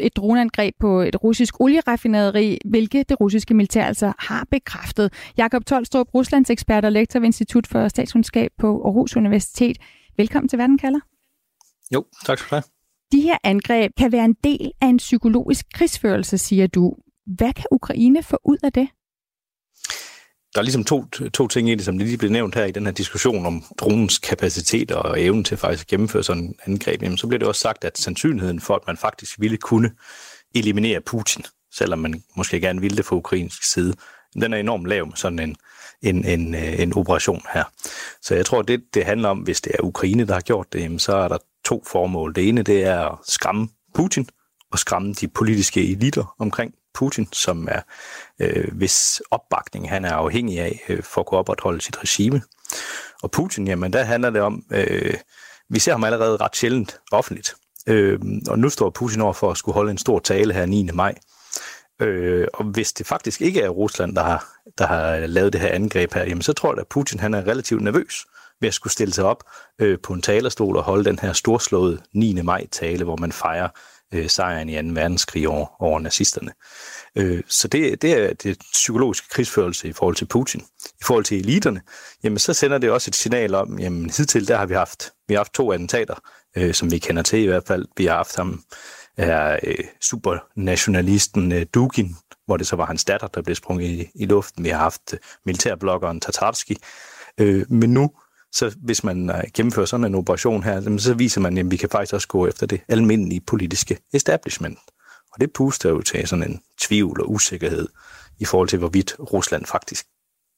et 0.00 0.16
droneangreb 0.16 0.74
på 0.80 1.00
et 1.00 1.22
russisk 1.24 1.60
olieraffinaderi, 1.60 2.58
hvilket 2.64 3.08
det 3.08 3.20
russiske 3.20 3.54
militær 3.54 3.84
altså 3.84 4.12
har 4.18 4.46
bekræftet. 4.50 5.12
Jakob 5.36 5.66
Tolstrup, 5.66 6.06
Ruslands 6.14 6.50
ekspert 6.50 6.84
og 6.84 6.92
lektor 6.92 7.20
ved 7.20 7.26
Institut 7.26 7.66
for 7.66 7.88
Statskundskab 7.88 8.50
på 8.58 8.82
Aarhus 8.84 9.16
Universitet. 9.16 9.76
Velkommen 10.16 10.48
til 10.48 10.58
Verden 10.58 10.78
kalder. 10.78 11.15
Jo, 11.94 12.04
tak 12.26 12.38
for 12.38 12.56
det. 12.56 12.64
De 13.12 13.20
her 13.20 13.38
angreb 13.44 13.92
kan 13.98 14.12
være 14.12 14.24
en 14.24 14.36
del 14.44 14.72
af 14.80 14.86
en 14.86 14.96
psykologisk 14.96 15.66
krigsførelse, 15.74 16.38
siger 16.38 16.66
du. 16.66 16.94
Hvad 17.36 17.52
kan 17.52 17.64
Ukraine 17.70 18.22
få 18.22 18.38
ud 18.44 18.58
af 18.62 18.72
det? 18.72 18.88
Der 20.54 20.60
er 20.60 20.64
ligesom 20.64 20.84
to, 20.84 21.04
to 21.34 21.48
ting 21.48 21.70
i 21.70 21.74
det, 21.74 21.84
som 21.84 21.98
lige 21.98 22.18
blev 22.18 22.30
nævnt 22.30 22.54
her 22.54 22.64
i 22.64 22.70
den 22.70 22.86
her 22.86 22.92
diskussion 22.92 23.46
om 23.46 23.64
dronens 23.78 24.18
kapacitet 24.18 24.90
og 24.90 25.22
evnen 25.22 25.44
til 25.44 25.56
faktisk 25.56 25.84
at 25.84 25.88
gennemføre 25.88 26.22
sådan 26.22 26.42
en 26.42 26.54
angreb. 26.66 27.02
Jamen, 27.02 27.18
så 27.18 27.26
bliver 27.26 27.38
det 27.38 27.48
også 27.48 27.60
sagt, 27.60 27.84
at 27.84 27.98
sandsynligheden 27.98 28.60
for, 28.60 28.74
at 28.74 28.82
man 28.86 28.96
faktisk 28.96 29.40
ville 29.40 29.56
kunne 29.56 29.90
eliminere 30.54 31.00
Putin, 31.00 31.44
selvom 31.74 31.98
man 31.98 32.22
måske 32.36 32.60
gerne 32.60 32.80
ville 32.80 32.96
det 32.96 33.04
fra 33.04 33.16
ukrainsk 33.16 33.72
side, 33.72 33.94
den 34.32 34.52
er 34.52 34.56
enormt 34.58 34.86
lav 34.86 35.06
med 35.06 35.16
sådan 35.16 35.38
en, 35.38 35.56
en, 36.02 36.24
en, 36.24 36.54
en 36.54 36.92
operation 36.96 37.42
her. 37.54 37.64
Så 38.22 38.34
jeg 38.34 38.46
tror, 38.46 38.62
det 38.62 38.84
det 38.94 39.04
handler 39.04 39.28
om, 39.28 39.38
hvis 39.38 39.60
det 39.60 39.72
er 39.78 39.82
Ukraine, 39.82 40.26
der 40.26 40.34
har 40.34 40.40
gjort 40.40 40.72
det, 40.72 41.02
så 41.02 41.16
er 41.16 41.28
der 41.28 41.38
to 41.66 41.82
formål. 41.86 42.34
Det 42.34 42.48
ene, 42.48 42.62
det 42.62 42.84
er 42.84 43.00
at 43.00 43.18
skræmme 43.28 43.68
Putin 43.94 44.28
og 44.72 44.78
skræmme 44.78 45.12
de 45.12 45.28
politiske 45.28 45.92
eliter 45.92 46.34
omkring 46.38 46.74
Putin, 46.94 47.28
som 47.32 47.68
er 47.70 47.80
øh, 48.40 48.74
hvis 48.74 49.22
opbakning 49.30 49.90
han 49.90 50.04
er 50.04 50.12
afhængig 50.12 50.60
af 50.60 50.80
øh, 50.88 51.02
for 51.02 51.20
at 51.20 51.26
kunne 51.26 51.38
opretholde 51.38 51.80
sit 51.80 52.02
regime. 52.02 52.42
Og 53.22 53.30
Putin, 53.30 53.66
jamen 53.68 53.92
der 53.92 54.02
handler 54.02 54.30
det 54.30 54.40
om, 54.40 54.64
øh, 54.72 55.14
vi 55.70 55.78
ser 55.78 55.92
ham 55.92 56.04
allerede 56.04 56.36
ret 56.36 56.56
sjældent 56.56 56.98
offentligt. 57.12 57.54
Øh, 57.86 58.20
og 58.48 58.58
nu 58.58 58.68
står 58.68 58.90
Putin 58.90 59.20
over 59.20 59.32
for 59.32 59.50
at 59.50 59.58
skulle 59.58 59.74
holde 59.74 59.90
en 59.90 59.98
stor 59.98 60.18
tale 60.18 60.54
her 60.54 60.66
9. 60.66 60.88
maj. 60.94 61.14
Øh, 62.00 62.48
og 62.54 62.64
hvis 62.64 62.92
det 62.92 63.06
faktisk 63.06 63.42
ikke 63.42 63.60
er 63.60 63.68
Rusland, 63.68 64.16
der 64.16 64.22
har, 64.22 64.48
der 64.78 64.86
har 64.86 65.26
lavet 65.26 65.52
det 65.52 65.60
her 65.60 65.68
angreb 65.68 66.14
her, 66.14 66.24
jamen 66.24 66.42
så 66.42 66.52
tror 66.52 66.72
jeg, 66.72 66.78
at 66.78 66.88
Putin 66.88 67.20
han 67.20 67.34
er 67.34 67.46
relativt 67.46 67.82
nervøs 67.82 68.26
ved 68.60 68.68
at 68.68 68.74
skulle 68.74 68.92
stille 68.92 69.14
sig 69.14 69.24
op 69.24 69.44
øh, 69.80 69.98
på 70.02 70.12
en 70.12 70.22
talerstol 70.22 70.76
og 70.76 70.82
holde 70.82 71.04
den 71.04 71.18
her 71.18 71.32
storslåede 71.32 72.02
9. 72.14 72.42
maj-tale, 72.42 73.04
hvor 73.04 73.16
man 73.16 73.32
fejrer 73.32 73.68
øh, 74.14 74.28
sejren 74.28 74.68
i 74.68 74.82
2. 74.82 74.88
verdenskrig 75.00 75.48
over, 75.48 75.82
over 75.82 76.00
nazisterne. 76.00 76.52
Øh, 77.16 77.42
så 77.48 77.68
det, 77.68 78.02
det 78.02 78.12
er 78.12 78.34
det 78.34 78.58
psykologiske 78.72 79.28
krigsførelse 79.28 79.88
i 79.88 79.92
forhold 79.92 80.16
til 80.16 80.26
Putin. 80.26 80.60
I 80.84 81.04
forhold 81.04 81.24
til 81.24 81.38
eliterne, 81.38 81.80
jamen 82.24 82.38
så 82.38 82.54
sender 82.54 82.78
det 82.78 82.90
også 82.90 83.10
et 83.10 83.14
signal 83.14 83.54
om, 83.54 83.78
jamen 83.78 84.10
hidtil 84.16 84.48
der 84.48 84.56
har 84.56 84.66
vi 84.66 84.74
haft, 84.74 85.12
vi 85.28 85.34
har 85.34 85.38
haft 85.38 85.54
to 85.54 85.72
attentater, 85.72 86.14
øh, 86.56 86.74
som 86.74 86.90
vi 86.90 86.98
kender 86.98 87.22
til 87.22 87.38
i 87.38 87.46
hvert 87.46 87.66
fald. 87.66 87.86
Vi 87.96 88.06
har 88.06 88.16
haft 88.16 88.36
ham, 88.36 88.62
er 89.16 89.58
øh, 89.62 89.84
supernationalisten 90.00 91.52
øh, 91.52 91.66
Dugin, 91.74 92.16
hvor 92.46 92.56
det 92.56 92.66
så 92.66 92.76
var 92.76 92.86
hans 92.86 93.04
datter, 93.04 93.26
der 93.26 93.42
blev 93.42 93.56
sprunget 93.56 93.86
i, 93.86 94.10
i 94.14 94.26
luften. 94.26 94.64
Vi 94.64 94.68
har 94.68 94.78
haft 94.78 95.12
øh, 95.12 95.18
militærbloggeren 95.46 96.20
Tatarski. 96.20 96.76
Øh, 97.40 97.64
men 97.68 97.92
nu 97.92 98.10
så 98.52 98.76
hvis 98.82 99.04
man 99.04 99.30
øh, 99.30 99.42
gennemfører 99.54 99.86
sådan 99.86 100.06
en 100.06 100.14
operation 100.14 100.62
her, 100.62 100.98
så 100.98 101.14
viser 101.14 101.40
man, 101.40 101.58
at 101.58 101.70
vi 101.70 101.76
kan 101.76 101.88
faktisk 101.88 102.14
også 102.14 102.28
gå 102.28 102.46
efter 102.46 102.66
det 102.66 102.80
almindelige 102.88 103.40
politiske 103.40 103.98
establishment. 104.14 104.78
Og 105.32 105.40
det 105.40 105.52
puster 105.52 105.88
jo 105.88 106.02
til 106.02 106.28
sådan 106.28 106.50
en 106.50 106.60
tvivl 106.80 107.20
og 107.20 107.30
usikkerhed 107.30 107.88
i 108.38 108.44
forhold 108.44 108.68
til, 108.68 108.78
hvorvidt 108.78 109.16
Rusland 109.18 109.64
faktisk 109.66 110.06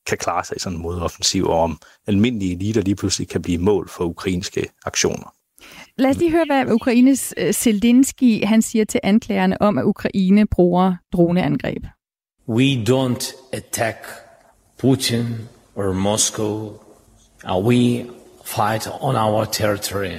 kan 0.07 0.19
klare 0.19 0.45
sig 0.45 0.57
i 0.57 0.61
sådan 0.61 0.77
en 0.77 0.83
modoffensiv, 0.83 1.45
og 1.47 1.61
om 1.61 1.79
almindelige 2.07 2.55
eliter 2.55 2.83
lige 2.83 2.97
pludselig 2.97 3.29
kan 3.29 3.43
blive 3.43 3.59
mål 3.59 3.89
for 3.89 4.05
ukrainske 4.05 4.69
aktioner. 4.85 5.35
Lad 5.97 6.11
os 6.11 6.17
lige 6.17 6.31
høre, 6.31 6.45
hvad 6.47 6.75
Ukraines 6.75 7.35
uh, 7.43 7.51
Zelensky 7.51 8.45
han 8.45 8.63
siger 8.63 8.85
til 8.85 9.01
anklagerne 9.03 9.63
om, 9.63 9.79
at 9.79 9.85
Ukraine 9.85 10.47
bruger 10.47 10.95
droneangreb. 11.13 11.85
We 12.49 12.85
don't 12.85 13.35
attack 13.53 13.99
Putin 14.79 15.25
or 15.75 15.93
Moscow 15.93 16.73
Uh, 17.51 17.65
we 17.67 18.05
fight 18.45 18.89
on 19.01 19.17
our 19.17 19.45
territory. 19.45 20.17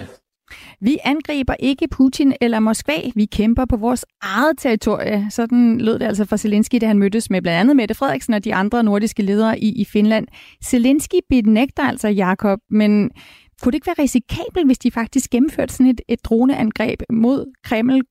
Vi 0.81 0.97
angriber 1.03 1.53
ikke 1.59 1.87
Putin 1.87 2.33
eller 2.41 2.59
Moskva. 2.59 3.01
Vi 3.15 3.25
kæmper 3.25 3.65
på 3.65 3.77
vores 3.77 4.05
eget 4.21 4.57
territorie. 4.57 5.27
Sådan 5.29 5.81
lød 5.81 5.99
det 5.99 6.05
altså 6.05 6.25
fra 6.25 6.37
Zelensky, 6.37 6.77
da 6.81 6.87
han 6.87 6.99
mødtes 6.99 7.29
med 7.29 7.41
blandt 7.41 7.59
andet 7.59 7.75
Mette 7.75 7.95
Frederiksen 7.95 8.33
og 8.33 8.43
de 8.43 8.55
andre 8.55 8.83
nordiske 8.83 9.23
ledere 9.23 9.59
i, 9.59 9.81
i 9.81 9.85
Finland. 9.85 10.27
Zelensky 10.65 11.15
benægter 11.29 11.83
altså 11.83 12.07
Jakob, 12.07 12.59
men 12.69 13.11
kunne 13.61 13.71
det 13.71 13.75
ikke 13.75 13.87
være 13.87 14.03
risikabelt, 14.03 14.65
hvis 14.65 14.79
de 14.79 14.91
faktisk 14.91 15.29
gennemførte 15.29 15.73
sådan 15.73 15.87
et, 15.87 16.01
et 16.07 16.25
droneangreb 16.25 17.01
mod 17.09 17.45
Kreml? 17.63 18.01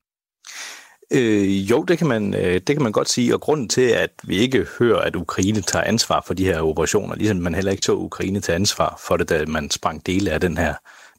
Øh, 1.11 1.71
jo, 1.71 1.83
det 1.83 1.97
kan, 1.97 2.07
man, 2.07 2.33
øh, 2.33 2.53
det 2.53 2.65
kan 2.65 2.83
man 2.83 2.91
godt 2.91 3.09
sige, 3.09 3.33
og 3.33 3.41
grunden 3.41 3.69
til, 3.69 3.81
at 3.81 4.11
vi 4.23 4.37
ikke 4.37 4.67
hører, 4.79 4.99
at 4.99 5.15
Ukraine 5.15 5.61
tager 5.61 5.83
ansvar 5.83 6.23
for 6.27 6.33
de 6.33 6.45
her 6.45 6.61
operationer, 6.61 7.15
ligesom 7.15 7.37
man 7.37 7.55
heller 7.55 7.71
ikke 7.71 7.81
tog 7.81 8.01
Ukraine 8.01 8.41
til 8.41 8.51
ansvar 8.51 9.01
for 9.07 9.17
det, 9.17 9.29
da 9.29 9.45
man 9.45 9.71
sprang 9.71 10.05
dele 10.05 10.31
af 10.31 10.41
den 10.41 10.57
her 10.57 10.73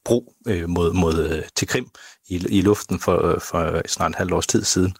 bro 0.04 0.34
øh, 0.46 0.68
mod, 0.68 0.92
mod, 0.92 1.28
øh, 1.28 1.42
til 1.56 1.68
Krim 1.68 1.90
i, 2.28 2.46
i 2.48 2.60
luften 2.60 3.00
for, 3.00 3.26
øh, 3.26 3.40
for 3.40 3.82
snart 3.88 4.08
en 4.08 4.14
halv 4.14 4.34
års 4.34 4.46
tid 4.46 4.64
siden, 4.64 4.96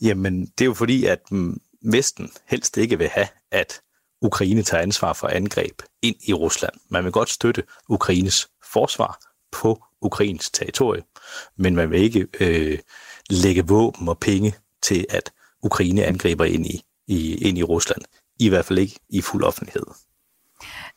jamen 0.00 0.46
det 0.46 0.64
er 0.64 0.66
jo 0.66 0.74
fordi, 0.74 1.04
at 1.04 1.20
Vesten 1.84 2.30
helst 2.46 2.76
ikke 2.76 2.98
vil 2.98 3.08
have, 3.08 3.28
at 3.50 3.80
Ukraine 4.22 4.62
tager 4.62 4.82
ansvar 4.82 5.12
for 5.12 5.28
angreb 5.28 5.82
ind 6.02 6.16
i 6.24 6.32
Rusland. 6.32 6.72
Man 6.88 7.04
vil 7.04 7.12
godt 7.12 7.30
støtte 7.30 7.62
Ukraines 7.88 8.48
forsvar 8.72 9.18
på 9.52 9.84
Ukrains 10.00 10.50
territorie, 10.50 11.02
men 11.56 11.76
man 11.76 11.90
vil 11.90 12.02
ikke 12.02 12.26
øh, 12.40 12.78
lægge 13.32 13.66
våben 13.66 14.08
og 14.08 14.18
penge 14.18 14.54
til, 14.82 15.06
at 15.10 15.32
Ukraine 15.62 16.04
angriber 16.04 16.44
ind 16.44 16.66
i, 16.66 16.82
i, 17.06 17.34
ind 17.34 17.58
i 17.58 17.62
Rusland. 17.62 18.02
I 18.40 18.48
hvert 18.48 18.64
fald 18.64 18.78
ikke 18.78 18.98
i 19.10 19.20
fuld 19.20 19.44
offentlighed. 19.44 19.86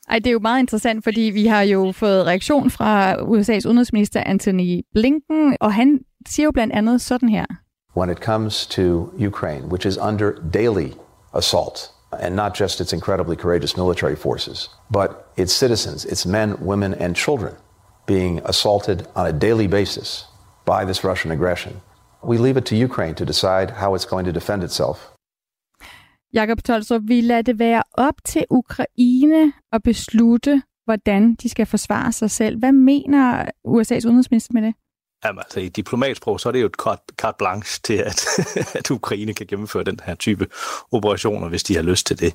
Ej, 0.10 0.20
det 0.20 0.28
er 0.28 0.32
jo 0.32 0.40
meget 0.40 0.60
interessant, 0.60 1.04
fordi 1.04 1.22
vi 1.22 1.46
har 1.46 1.62
jo 1.62 1.92
fået 1.92 2.26
reaktion 2.26 2.70
fra 2.70 3.16
USA's 3.16 3.68
udenrigsminister 3.68 4.24
Anthony 4.26 4.82
Blinken, 4.94 5.58
og 5.60 5.74
han 5.74 6.00
siger 6.28 6.46
jo 6.46 6.52
blandt 6.52 6.74
andet 6.74 7.02
sådan 7.02 7.30
her. 7.30 7.46
When 7.98 8.10
it 8.10 8.18
comes 8.18 8.68
to 8.68 8.82
Ukraine, 9.28 9.68
which 9.68 9.88
is 9.88 9.98
under 9.98 10.32
daily 10.54 10.90
assault, 11.34 11.92
and 12.20 12.36
not 12.36 12.60
just 12.60 12.82
its 12.82 12.94
incredibly 12.94 13.36
courageous 13.36 13.78
military 13.78 14.16
forces, 14.16 14.72
but 14.94 15.10
its 15.38 15.54
citizens, 15.54 16.06
its 16.06 16.26
men, 16.26 16.56
women, 16.62 16.94
and 16.94 17.16
children 17.16 17.54
being 18.06 18.42
assaulted 18.46 19.08
on 19.16 19.26
a 19.26 19.32
daily 19.32 19.68
basis 19.68 20.26
by 20.66 20.86
this 20.86 21.04
Russian 21.04 21.32
aggression. 21.32 21.82
We 22.28 22.38
leave 22.38 22.58
it 22.58 22.66
to 22.66 22.76
Ukraine 22.76 23.16
to 23.16 23.26
decide 23.26 23.72
how 23.72 23.96
it's 23.96 24.10
going 24.10 24.26
to 24.26 24.32
defend 24.32 24.64
itself. 24.64 24.98
Jakob 26.34 26.64
Tolstrup, 26.64 27.02
vi 27.06 27.22
lader 27.22 27.42
det 27.42 27.60
være 27.60 27.84
op 27.94 28.14
til 28.26 28.46
Ukraine 28.50 29.54
at 29.72 29.84
beslutte, 29.84 30.62
hvordan 30.86 31.36
de 31.36 31.50
skal 31.50 31.66
forsvare 31.66 32.12
sig 32.12 32.32
selv. 32.32 32.60
Hvad 32.60 32.72
mener 32.72 33.46
USA's 33.68 34.08
udenrigsminister 34.08 34.54
med 34.54 34.62
det? 34.62 34.74
Jamen, 35.26 35.40
altså 35.40 35.60
i 35.60 35.70
diplomatsprog, 35.70 36.40
så 36.40 36.50
er 36.50 36.54
det 36.54 36.62
jo 36.62 36.66
et 36.66 36.76
carte 37.18 37.38
blanche 37.38 37.80
til, 37.84 37.94
at, 37.94 38.26
at 38.80 38.92
Ukraine 38.92 39.34
kan 39.34 39.48
gennemføre 39.48 39.84
den 39.84 40.00
her 40.06 40.16
type 40.16 40.48
operationer, 40.92 41.50
hvis 41.50 41.64
de 41.64 41.76
har 41.76 41.82
lyst 41.82 42.08
til 42.08 42.20
det. 42.20 42.34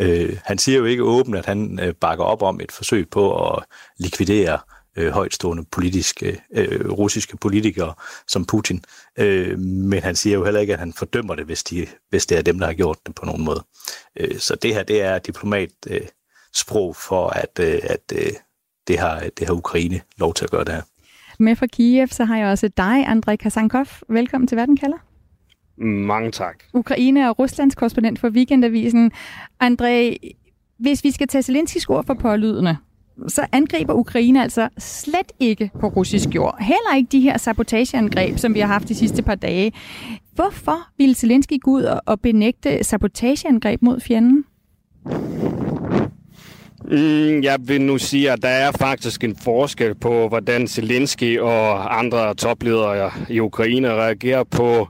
Øh, 0.00 0.36
han 0.44 0.58
siger 0.58 0.78
jo 0.78 0.84
ikke 0.84 1.02
åbent, 1.02 1.36
at 1.36 1.46
han 1.46 1.80
øh, 1.82 1.94
bakker 1.94 2.24
op 2.24 2.42
om 2.42 2.60
et 2.60 2.72
forsøg 2.72 3.10
på 3.10 3.48
at 3.48 3.64
likvidere 3.98 4.52
øh, 4.52 4.77
højtstående 5.06 5.64
politiske, 5.72 6.40
øh, 6.52 6.90
russiske 6.90 7.36
politikere 7.36 7.94
som 8.28 8.44
Putin. 8.44 8.84
Øh, 9.18 9.58
men 9.58 10.02
han 10.02 10.16
siger 10.16 10.38
jo 10.38 10.44
heller 10.44 10.60
ikke, 10.60 10.72
at 10.72 10.78
han 10.78 10.92
fordømmer 10.92 11.34
det, 11.34 11.44
hvis, 11.44 11.64
de, 11.64 11.86
hvis 12.10 12.26
det 12.26 12.38
er 12.38 12.42
dem, 12.42 12.58
der 12.58 12.66
har 12.66 12.74
gjort 12.74 12.98
det 13.06 13.14
på 13.14 13.26
nogen 13.26 13.44
måde. 13.44 13.64
Øh, 14.20 14.38
så 14.38 14.54
det 14.54 14.74
her, 14.74 14.82
det 14.82 15.02
er 15.02 15.18
diplomat 15.18 15.70
øh, 15.90 16.00
sprog 16.54 16.96
for, 16.96 17.28
at, 17.28 17.60
øh, 17.60 17.80
at 17.82 18.12
øh, 18.12 18.32
det, 18.88 18.98
har, 18.98 19.22
det 19.38 19.46
har 19.46 19.54
Ukraine 19.54 20.00
lov 20.18 20.34
til 20.34 20.44
at 20.44 20.50
gøre 20.50 20.64
det 20.64 20.74
her. 20.74 20.82
Med 21.38 21.56
fra 21.56 21.66
Kiev, 21.66 22.08
så 22.08 22.24
har 22.24 22.38
jeg 22.38 22.46
også 22.46 22.68
dig, 22.68 23.06
Andrej 23.06 23.36
Kasankov. 23.36 23.86
Velkommen 24.08 24.48
til 24.48 24.56
Verden 24.56 24.76
kalder. 24.76 24.96
Mange 25.84 26.30
tak. 26.30 26.62
Ukraine 26.72 27.30
og 27.30 27.38
Ruslands 27.38 27.74
korrespondent 27.74 28.18
for 28.18 28.28
Weekendavisen. 28.28 29.12
Andrej, 29.60 30.16
hvis 30.78 31.04
vi 31.04 31.10
skal 31.10 31.28
tage 31.28 31.42
Zelenskis 31.42 31.86
ord 31.86 32.06
for 32.06 32.14
pålydende, 32.14 32.76
så 33.28 33.46
angriber 33.52 33.94
Ukraine 33.94 34.42
altså 34.42 34.68
slet 34.78 35.32
ikke 35.40 35.70
på 35.80 35.88
russisk 35.88 36.28
jord. 36.34 36.56
Heller 36.60 36.96
ikke 36.96 37.08
de 37.12 37.20
her 37.20 37.38
sabotageangreb, 37.38 38.38
som 38.38 38.54
vi 38.54 38.60
har 38.60 38.66
haft 38.66 38.88
de 38.88 38.94
sidste 38.94 39.22
par 39.22 39.34
dage. 39.34 39.72
Hvorfor 40.34 40.88
ville 40.98 41.14
Zelensky 41.14 41.60
gå 41.60 41.70
ud 41.70 41.98
og 42.06 42.20
benægte 42.20 42.84
sabotageangreb 42.84 43.82
mod 43.82 44.00
fjenden? 44.00 44.44
Mm, 46.90 47.42
jeg 47.42 47.56
vil 47.60 47.80
nu 47.80 47.98
sige, 47.98 48.32
at 48.32 48.42
der 48.42 48.48
er 48.48 48.72
faktisk 48.72 49.24
en 49.24 49.36
forskel 49.36 49.94
på, 49.94 50.28
hvordan 50.28 50.66
Zelensky 50.66 51.38
og 51.38 51.98
andre 51.98 52.34
topledere 52.34 53.10
i 53.28 53.40
Ukraine 53.40 53.88
reagerer 53.88 54.44
på 54.44 54.88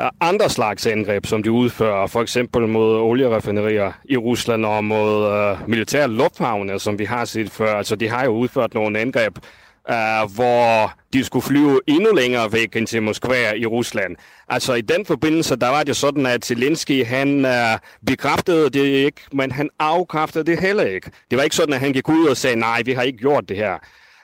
Øh, 0.00 0.10
andre 0.20 0.48
slags 0.50 0.86
angreb, 0.86 1.26
som 1.26 1.42
de 1.42 1.52
udfører, 1.52 2.06
for 2.06 2.22
eksempel 2.22 2.68
mod 2.68 2.96
olieraffinerier 2.96 3.92
i 4.04 4.16
Rusland 4.16 4.66
og 4.66 4.84
mod 4.84 5.26
øh, 5.26 5.62
uh, 5.62 5.68
militære 5.68 6.08
lufthavne, 6.08 6.78
som 6.78 6.98
vi 6.98 7.04
har 7.04 7.24
set 7.24 7.50
før. 7.50 7.74
Altså, 7.74 7.96
de 7.96 8.08
har 8.08 8.24
jo 8.24 8.30
udført 8.30 8.74
nogle 8.74 8.98
angreb, 8.98 9.38
uh, 9.88 10.34
hvor 10.34 10.92
de 11.12 11.24
skulle 11.24 11.42
flyve 11.42 11.80
endnu 11.86 12.14
længere 12.14 12.52
væk 12.52 12.76
end 12.76 12.86
til 12.86 13.02
Moskva 13.02 13.52
i 13.56 13.66
Rusland. 13.66 14.16
Altså, 14.48 14.74
i 14.74 14.80
den 14.80 15.06
forbindelse, 15.06 15.56
der 15.56 15.68
var 15.68 15.82
det 15.82 15.96
sådan, 15.96 16.26
at 16.26 16.44
Zelensky, 16.44 17.04
han 17.04 17.44
uh, 17.44 17.78
bekræftede 18.06 18.70
det 18.70 18.84
ikke, 18.84 19.20
men 19.32 19.52
han 19.52 19.70
afkræftede 19.78 20.44
det 20.44 20.60
heller 20.60 20.84
ikke. 20.84 21.10
Det 21.30 21.38
var 21.38 21.44
ikke 21.44 21.56
sådan, 21.56 21.74
at 21.74 21.80
han 21.80 21.92
gik 21.92 22.08
ud 22.08 22.26
og 22.28 22.36
sagde, 22.36 22.56
nej, 22.56 22.82
vi 22.84 22.92
har 22.92 23.02
ikke 23.02 23.18
gjort 23.18 23.48
det 23.48 23.56
her. 23.56 23.78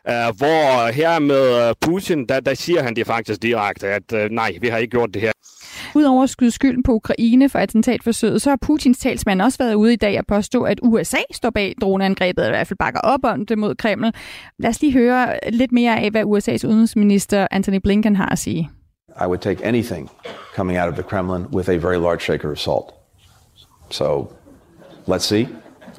Uh, 0.09 0.13
hvor 0.13 0.93
her 0.93 1.19
med 1.19 1.75
Putin, 1.81 2.27
der, 2.27 2.41
der 2.41 2.55
siger 2.55 2.83
han 2.83 2.97
det 2.97 3.07
faktisk 3.07 3.43
direkte, 3.43 3.87
at 3.87 4.13
uh, 4.13 4.19
nej, 4.31 4.53
vi 4.61 4.69
har 4.69 4.79
ikke 4.79 4.91
gjort 4.91 5.15
det 5.15 5.23
her. 5.23 5.33
Udover 5.95 6.23
at 6.23 6.31
skyde 6.31 6.51
skylden 6.51 6.83
på 6.83 6.93
Ukraine 6.93 7.49
for 7.49 7.59
attentatforsøget, 7.59 8.43
så 8.43 8.51
har 8.51 8.59
Putins 8.63 8.99
talsmand 8.99 9.43
også 9.43 9.59
været 9.59 9.75
ude 9.75 9.93
i 9.93 9.97
dag 9.97 10.19
og 10.19 10.27
påstå, 10.27 10.63
at 10.63 10.81
USA 10.83 11.17
står 11.33 11.51
bag 11.51 11.75
droneangrebet, 11.81 12.43
eller 12.43 12.55
i 12.55 12.59
hvert 12.59 12.67
fald 12.67 12.79
bakker 12.79 13.01
op 13.01 13.21
om 13.23 13.47
det 13.47 13.59
mod 13.59 13.75
Kreml. 13.75 14.13
Lad 14.59 14.71
os 14.71 14.81
lige 14.81 14.93
høre 14.93 15.39
lidt 15.53 15.73
mere 15.73 16.01
af, 16.01 16.11
hvad 16.11 16.23
USA's 16.23 16.67
udenrigsminister 16.67 17.47
Anthony 17.51 17.79
Blinken 17.79 18.17
har 18.17 18.29
at 18.29 18.39
sige. 18.39 18.71
I 19.21 19.27
would 19.27 19.39
take 19.39 19.65
anything 19.65 20.11
coming 20.55 20.79
out 20.79 20.89
of 20.89 20.95
the 20.95 21.03
Kremlin 21.03 21.47
with 21.53 21.71
a 21.71 21.77
very 21.77 21.97
large 21.97 22.21
shaker 22.21 22.51
of 22.51 22.59
salt. 22.59 22.95
So 23.91 24.33
let's 25.07 25.25
see. 25.25 25.49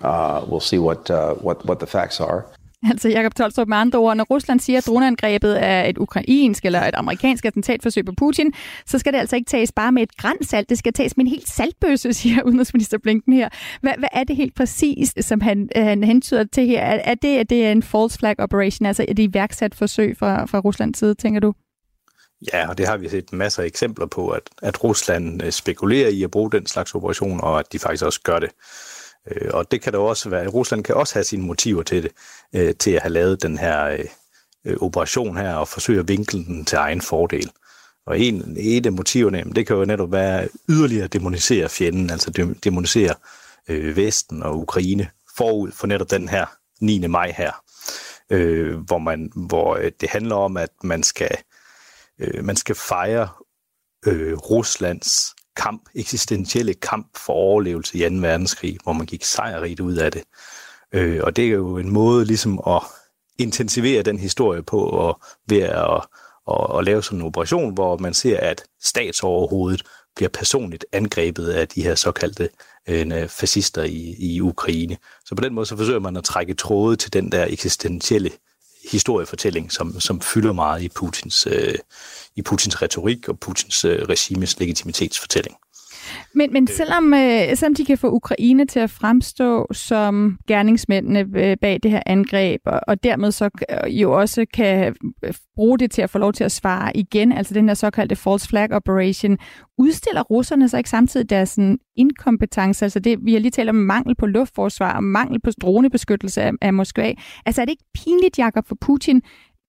Uh, 0.03 0.41
we'll 0.49 0.59
see 0.59 0.79
what, 0.79 1.09
uh, 1.09 1.33
what, 1.45 1.65
what 1.65 1.79
the 1.79 1.87
facts 1.87 2.19
are. 2.19 2.56
Altså 2.91 3.09
Jakob 3.09 3.35
Tolstrup 3.35 3.67
med 3.67 3.77
andre 3.77 3.99
ord, 3.99 4.17
når 4.17 4.23
Rusland 4.23 4.59
siger, 4.59 4.77
at 4.77 4.87
droneangrebet 4.87 5.63
er 5.63 5.83
et 5.83 5.97
ukrainsk 5.97 6.65
eller 6.65 6.81
et 6.81 6.95
amerikansk 6.95 7.45
attentatforsøg 7.45 8.05
på 8.05 8.11
Putin, 8.17 8.53
så 8.85 8.99
skal 8.99 9.13
det 9.13 9.19
altså 9.19 9.35
ikke 9.35 9.49
tages 9.49 9.71
bare 9.71 9.91
med 9.91 10.03
et 10.03 10.17
grænsalt, 10.17 10.69
det 10.69 10.77
skal 10.77 10.93
tages 10.93 11.17
med 11.17 11.25
en 11.25 11.31
helt 11.31 11.49
saltbøsse, 11.49 12.13
siger 12.19 12.43
udenrigsminister 12.43 12.97
Blinken 12.97 13.33
her. 13.33 13.49
Hvad, 13.81 13.93
hvad 13.97 14.09
er 14.13 14.23
det 14.23 14.35
helt 14.35 14.55
præcis, 14.55 15.13
som 15.21 15.41
han, 15.41 15.69
han 15.75 16.03
hentyder 16.03 16.43
til 16.53 16.67
her? 16.67 16.81
Er, 16.81 16.99
er 17.03 17.15
det, 17.15 17.37
at 17.37 17.49
det 17.49 17.65
er 17.65 17.71
en 17.71 17.83
false 17.83 18.19
flag 18.19 18.35
operation, 18.39 18.85
altså 18.85 19.05
et 19.07 19.19
iværksat 19.19 19.75
forsøg 19.75 20.17
fra, 20.17 20.45
fra 20.45 20.59
Ruslands 20.59 20.99
side, 20.99 21.15
tænker 21.15 21.39
du? 21.39 21.53
Ja, 22.53 22.69
og 22.69 22.77
det 22.77 22.87
har 22.87 22.97
vi 22.97 23.09
set 23.09 23.33
masser 23.33 23.63
af 23.63 23.67
eksempler 23.67 24.05
på, 24.05 24.29
at, 24.29 24.41
at 24.61 24.83
Rusland 24.83 25.43
øh, 25.43 25.51
spekulerer 25.51 26.09
i 26.09 26.23
at 26.23 26.31
bruge 26.31 26.51
den 26.51 26.65
slags 26.65 26.95
operation, 26.95 27.41
og 27.41 27.59
at 27.59 27.73
de 27.73 27.79
faktisk 27.79 28.05
også 28.05 28.21
gør 28.23 28.39
det. 28.39 28.49
Øh, 29.31 29.49
og 29.53 29.71
det 29.71 29.81
kan 29.81 29.93
der 29.93 29.99
også 29.99 30.29
være. 30.29 30.47
Rusland 30.47 30.83
kan 30.83 30.95
også 30.95 31.13
have 31.13 31.23
sine 31.23 31.43
motiver 31.43 31.83
til 31.83 32.03
det, 32.03 32.11
øh, 32.55 32.75
til 32.75 32.91
at 32.91 33.01
have 33.01 33.13
lavet 33.13 33.43
den 33.43 33.57
her 33.57 34.05
øh, 34.65 34.77
operation 34.81 35.37
her 35.37 35.53
og 35.53 35.67
forsøge 35.67 35.99
at 35.99 36.07
vinkle 36.07 36.45
den 36.45 36.65
til 36.65 36.75
egen 36.75 37.01
fordel. 37.01 37.51
Og 38.07 38.19
en, 38.19 38.55
et 38.59 38.85
af 38.85 38.91
motiverne, 38.91 39.43
det 39.55 39.67
kan 39.67 39.75
jo 39.75 39.85
netop 39.85 40.11
være 40.11 40.47
yderligere 40.69 41.03
at 41.03 41.13
demonisere 41.13 41.69
fjenden, 41.69 42.09
altså 42.09 42.55
demonisere 42.63 43.15
øh, 43.67 43.95
Vesten 43.97 44.43
og 44.43 44.59
Ukraine 44.59 45.09
forud 45.37 45.71
for 45.71 45.87
netop 45.87 46.11
den 46.11 46.29
her 46.29 46.45
9. 46.81 47.07
maj 47.07 47.33
her, 47.37 47.51
øh, 48.29 48.77
hvor, 48.77 48.97
man, 48.97 49.31
hvor 49.35 49.75
øh, 49.75 49.91
det 50.01 50.09
handler 50.09 50.35
om, 50.35 50.57
at 50.57 50.69
man 50.83 51.03
skal, 51.03 51.37
man 52.41 52.55
skal 52.55 52.75
fejre 52.75 53.27
Ruslands 54.49 55.35
kamp, 55.57 55.89
eksistentielle 55.95 56.73
kamp 56.73 57.07
for 57.17 57.33
overlevelse 57.33 57.97
i 57.97 58.09
2. 58.09 58.15
verdenskrig, 58.15 58.77
hvor 58.83 58.93
man 58.93 59.05
gik 59.05 59.23
sejrigt 59.23 59.79
ud 59.79 59.95
af 59.95 60.11
det. 60.11 60.23
Øh, 60.93 61.19
og 61.23 61.35
det 61.35 61.45
er 61.45 61.49
jo 61.49 61.77
en 61.77 61.89
måde 61.89 62.25
ligesom 62.25 62.61
at 62.67 62.81
intensivere 63.37 64.01
den 64.01 64.19
historie 64.19 64.63
på, 64.63 64.79
og 64.79 65.21
ved 65.47 65.61
at, 65.61 65.71
at, 65.71 66.01
at, 66.51 66.77
at 66.77 66.83
lave 66.83 67.03
sådan 67.03 67.19
en 67.19 67.25
operation, 67.25 67.73
hvor 67.73 67.97
man 67.97 68.13
ser, 68.13 68.39
at 68.39 68.63
statsoverhovedet 68.81 69.83
bliver 70.15 70.29
personligt 70.29 70.85
angrebet 70.91 71.49
af 71.49 71.67
de 71.67 71.83
her 71.83 71.95
såkaldte 71.95 72.49
øh, 72.87 73.27
fascister 73.27 73.83
i, 73.83 74.15
i 74.19 74.41
Ukraine. 74.41 74.97
Så 75.25 75.35
på 75.35 75.41
den 75.41 75.53
måde 75.53 75.65
så 75.65 75.77
forsøger 75.77 75.99
man 75.99 76.17
at 76.17 76.23
trække 76.23 76.53
tråde 76.53 76.95
til 76.95 77.13
den 77.13 77.31
der 77.31 77.45
eksistentielle 77.49 78.31
historiefortælling, 78.91 79.71
som, 79.71 79.99
som 79.99 80.21
fylder 80.21 80.53
meget 80.53 80.81
i 80.81 80.89
Putins, 80.89 81.47
øh, 81.47 81.75
i 82.37 82.41
Putins 82.41 82.81
retorik 82.81 83.29
og 83.29 83.39
Putins 83.39 83.85
øh, 83.85 84.01
regimes 84.01 84.59
legitimitetsfortælling. 84.59 85.55
Men, 86.35 86.53
men 86.53 86.67
selvom, 86.67 87.13
øh, 87.13 87.57
selvom 87.57 87.75
de 87.75 87.85
kan 87.85 87.97
få 87.97 88.11
Ukraine 88.11 88.65
til 88.65 88.79
at 88.79 88.89
fremstå 88.89 89.67
som 89.71 90.37
gerningsmændene 90.47 91.19
øh, 91.19 91.57
bag 91.61 91.79
det 91.83 91.91
her 91.91 92.01
angreb, 92.05 92.61
og, 92.65 92.79
og 92.87 93.03
dermed 93.03 93.31
så 93.31 93.49
øh, 93.69 94.01
jo 94.01 94.11
også 94.11 94.45
kan 94.53 94.95
øh, 95.23 95.33
bruge 95.55 95.79
det 95.79 95.91
til 95.91 96.01
at 96.01 96.09
få 96.09 96.17
lov 96.17 96.33
til 96.33 96.43
at 96.43 96.51
svare 96.51 96.97
igen, 96.97 97.31
altså 97.31 97.53
den 97.53 97.67
her 97.67 97.73
såkaldte 97.73 98.15
false 98.15 98.47
flag 98.47 98.71
operation, 98.71 99.37
udstiller 99.77 100.21
russerne 100.21 100.69
så 100.69 100.77
ikke 100.77 100.89
samtidig 100.89 101.29
deres 101.29 101.49
sådan, 101.49 101.77
inkompetence? 101.95 102.85
Altså 102.85 102.99
det, 102.99 103.19
vi 103.21 103.33
har 103.33 103.39
lige 103.39 103.51
talt 103.51 103.69
om 103.69 103.75
mangel 103.75 104.15
på 104.15 104.25
luftforsvar 104.25 104.95
og 104.95 105.03
mangel 105.03 105.41
på 105.41 105.51
dronebeskyttelse 105.61 106.41
af, 106.41 106.51
af 106.61 106.73
Moskva. 106.73 107.13
Altså 107.45 107.61
er 107.61 107.65
det 107.65 107.71
ikke 107.71 107.85
pinligt, 107.93 108.37
Jakob, 108.37 108.67
for 108.67 108.77
Putin, 108.81 109.21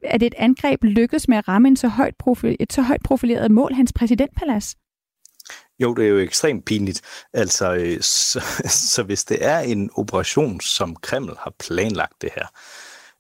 at 0.04 0.22
et 0.22 0.34
angreb 0.38 0.84
lykkes 0.84 1.28
med 1.28 1.36
at 1.36 1.48
ramme 1.48 1.68
en 1.68 1.76
så 1.76 1.88
højt 1.88 2.16
profil, 2.18 2.56
et 2.60 2.72
så 2.72 2.82
højt 2.82 3.02
profileret 3.04 3.50
mål, 3.50 3.72
hans 3.72 3.92
præsidentpalads? 3.92 4.76
Jo, 5.80 5.94
det 5.94 6.04
er 6.04 6.08
jo 6.08 6.18
ekstremt 6.18 6.64
pinligt. 6.64 7.00
Altså, 7.32 7.74
øh, 7.74 8.00
så, 8.32 8.44
så 8.66 9.02
hvis 9.02 9.24
det 9.24 9.44
er 9.44 9.58
en 9.58 9.90
operation, 9.96 10.60
som 10.60 10.96
Kreml 10.96 11.36
har 11.38 11.54
planlagt 11.58 12.22
det 12.22 12.30
her, 12.34 12.46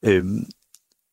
øh, 0.04 0.24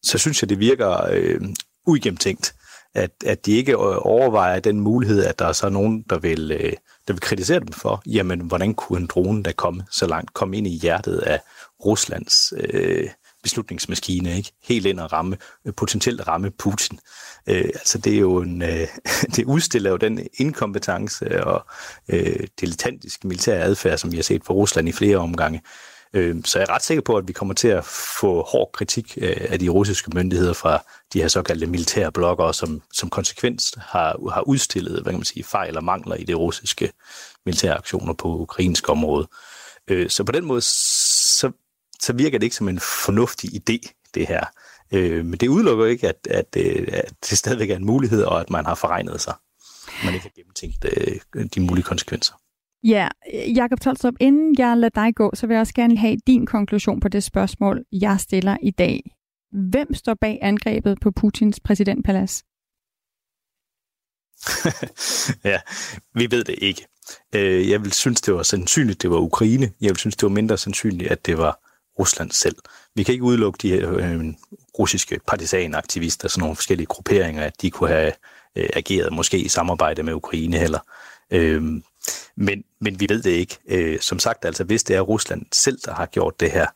så 0.03 0.17
synes 0.17 0.41
jeg, 0.41 0.49
det 0.49 0.59
virker 0.59 1.07
øh, 1.11 1.41
uigennemtænkt, 1.87 2.55
at, 2.93 3.11
at 3.25 3.45
de 3.45 3.51
ikke 3.51 3.71
øh, 3.71 3.97
overvejer 3.99 4.59
den 4.59 4.79
mulighed, 4.79 5.25
at 5.25 5.39
der 5.39 5.45
er 5.45 5.53
så 5.53 5.69
nogen, 5.69 6.01
der 6.09 6.19
vil, 6.19 6.51
øh, 6.51 6.73
der 7.07 7.13
vil 7.13 7.19
kritisere 7.19 7.59
dem 7.59 7.71
for, 7.71 8.01
jamen, 8.05 8.39
hvordan 8.39 8.73
kunne 8.73 8.99
en 8.99 9.07
drone 9.07 9.43
der 9.43 9.51
komme 9.51 9.83
så 9.91 10.07
langt, 10.07 10.33
komme 10.33 10.57
ind 10.57 10.67
i 10.67 10.79
hjertet 10.81 11.17
af 11.17 11.39
Ruslands 11.85 12.53
øh, 12.57 13.09
beslutningsmaskine, 13.45 14.37
ikke? 14.37 14.51
Helt 14.63 14.85
ind 14.85 14.99
og 14.99 15.13
ramme, 15.13 15.37
øh, 15.65 15.73
potentielt 15.77 16.27
ramme 16.27 16.51
Putin. 16.51 16.99
Øh, 17.49 17.69
altså 17.73 17.97
det 17.97 18.15
er 18.15 18.19
jo 18.19 18.37
en, 18.37 18.61
øh, 18.61 18.87
det 19.35 19.45
udstiller 19.45 19.89
jo 19.89 19.97
den 19.97 20.27
inkompetence 20.37 21.25
øh, 21.25 21.41
og 21.45 21.65
øh, 22.09 22.47
dilettantiske 22.61 23.27
militære 23.27 23.63
adfærd, 23.63 23.97
som 23.97 24.11
vi 24.11 24.15
har 24.17 24.23
set 24.23 24.45
fra 24.45 24.53
Rusland 24.53 24.89
i 24.89 24.91
flere 24.91 25.17
omgange. 25.17 25.61
Øh, 26.13 26.35
så 26.45 26.59
jeg 26.59 26.65
er 26.69 26.73
ret 26.73 26.83
sikker 26.83 27.01
på, 27.01 27.17
at 27.17 27.27
vi 27.27 27.33
kommer 27.33 27.53
til 27.53 27.67
at 27.67 27.85
få 28.19 28.43
hård 28.43 28.69
kritik 28.73 29.17
øh, 29.21 29.37
af 29.49 29.59
de 29.59 29.69
russiske 29.69 30.11
myndigheder 30.15 30.53
fra 30.53 30.83
de 31.13 31.21
her 31.21 31.27
såkaldte 31.27 31.67
militære 31.67 32.11
bloggere, 32.11 32.53
som, 32.53 32.81
som 32.93 33.09
konsekvens 33.09 33.73
har, 33.77 34.31
har 34.33 34.41
udstillet 34.41 34.93
hvad 34.93 35.11
kan 35.13 35.19
man 35.19 35.25
sige, 35.25 35.43
fejl 35.43 35.77
og 35.77 35.83
mangler 35.83 36.15
i 36.15 36.23
det 36.23 36.37
russiske 36.37 36.91
militære 37.45 37.77
aktioner 37.77 38.13
på 38.13 38.27
ukrainsk 38.27 38.89
område. 38.89 39.27
Øh, 39.87 40.09
så 40.09 40.23
på 40.23 40.31
den 40.31 40.45
måde, 40.45 40.61
så 42.01 42.13
virker 42.13 42.37
det 42.37 42.43
ikke 42.43 42.55
som 42.55 42.69
en 42.69 42.79
fornuftig 42.79 43.49
idé, 43.49 44.09
det 44.13 44.27
her. 44.27 44.45
Øh, 44.91 45.25
men 45.25 45.39
det 45.39 45.47
udelukker 45.47 45.85
ikke, 45.85 46.07
at, 46.07 46.27
at, 46.29 46.57
øh, 46.57 46.87
at 46.91 47.13
det 47.29 47.37
stadigvæk 47.37 47.69
er 47.69 47.75
en 47.75 47.85
mulighed, 47.85 48.23
og 48.23 48.41
at 48.41 48.49
man 48.49 48.65
har 48.65 48.75
forregnet 48.75 49.21
sig. 49.21 49.33
Man 50.05 50.13
ikke 50.13 50.23
har 50.23 50.31
gennemtænkt 50.35 50.85
øh, 51.35 51.45
de 51.55 51.59
mulige 51.59 51.83
konsekvenser. 51.83 52.33
Ja, 52.83 53.07
Jakob 53.55 53.79
Tolstrup, 53.79 54.13
inden 54.19 54.55
jeg 54.57 54.77
lader 54.77 55.03
dig 55.03 55.15
gå, 55.15 55.31
så 55.33 55.47
vil 55.47 55.53
jeg 55.53 55.61
også 55.61 55.73
gerne 55.73 55.97
have 55.97 56.17
din 56.27 56.45
konklusion 56.45 56.99
på 56.99 57.07
det 57.07 57.23
spørgsmål, 57.23 57.85
jeg 57.91 58.19
stiller 58.19 58.57
i 58.63 58.71
dag. 58.71 59.01
Hvem 59.71 59.93
står 59.93 60.13
bag 60.21 60.39
angrebet 60.41 60.97
på 61.01 61.11
Putins 61.11 61.59
præsidentpalads? 61.59 62.43
ja, 65.51 65.59
vi 66.13 66.31
ved 66.31 66.43
det 66.43 66.55
ikke. 66.57 66.87
Øh, 67.35 67.69
jeg 67.69 67.81
vil 67.81 67.91
synes, 67.91 68.21
det 68.21 68.33
var 68.33 68.43
sandsynligt, 68.43 69.01
det 69.01 69.09
var 69.09 69.17
Ukraine. 69.17 69.71
Jeg 69.81 69.89
vil 69.89 69.97
synes, 69.97 70.15
det 70.15 70.23
var 70.23 70.33
mindre 70.33 70.57
sandsynligt, 70.57 71.11
at 71.11 71.25
det 71.25 71.37
var 71.37 71.64
Rusland 71.99 72.31
selv. 72.31 72.55
Vi 72.95 73.03
kan 73.03 73.13
ikke 73.13 73.23
udelukke 73.23 73.57
de 73.61 73.69
her 73.69 73.93
øh, 73.93 74.25
russiske 74.79 75.19
partisanaktivister, 75.27 76.27
sådan 76.27 76.41
nogle 76.41 76.55
forskellige 76.55 76.87
grupperinger, 76.87 77.43
at 77.43 77.61
de 77.61 77.71
kunne 77.71 77.89
have 77.89 78.11
øh, 78.55 78.69
ageret 78.73 79.13
måske 79.13 79.37
i 79.37 79.47
samarbejde 79.47 80.03
med 80.03 80.13
Ukraine 80.13 80.57
heller. 80.57 80.79
Øh, 81.31 81.63
men, 82.37 82.63
men 82.81 82.99
vi 82.99 83.05
ved 83.09 83.23
det 83.23 83.31
ikke. 83.31 83.57
Øh, 83.67 83.99
som 83.99 84.19
sagt, 84.19 84.45
altså 84.45 84.63
hvis 84.63 84.83
det 84.83 84.95
er 84.95 85.01
Rusland 85.01 85.45
selv, 85.51 85.79
der 85.85 85.93
har 85.93 86.05
gjort 86.05 86.39
det 86.39 86.51
her, 86.51 86.67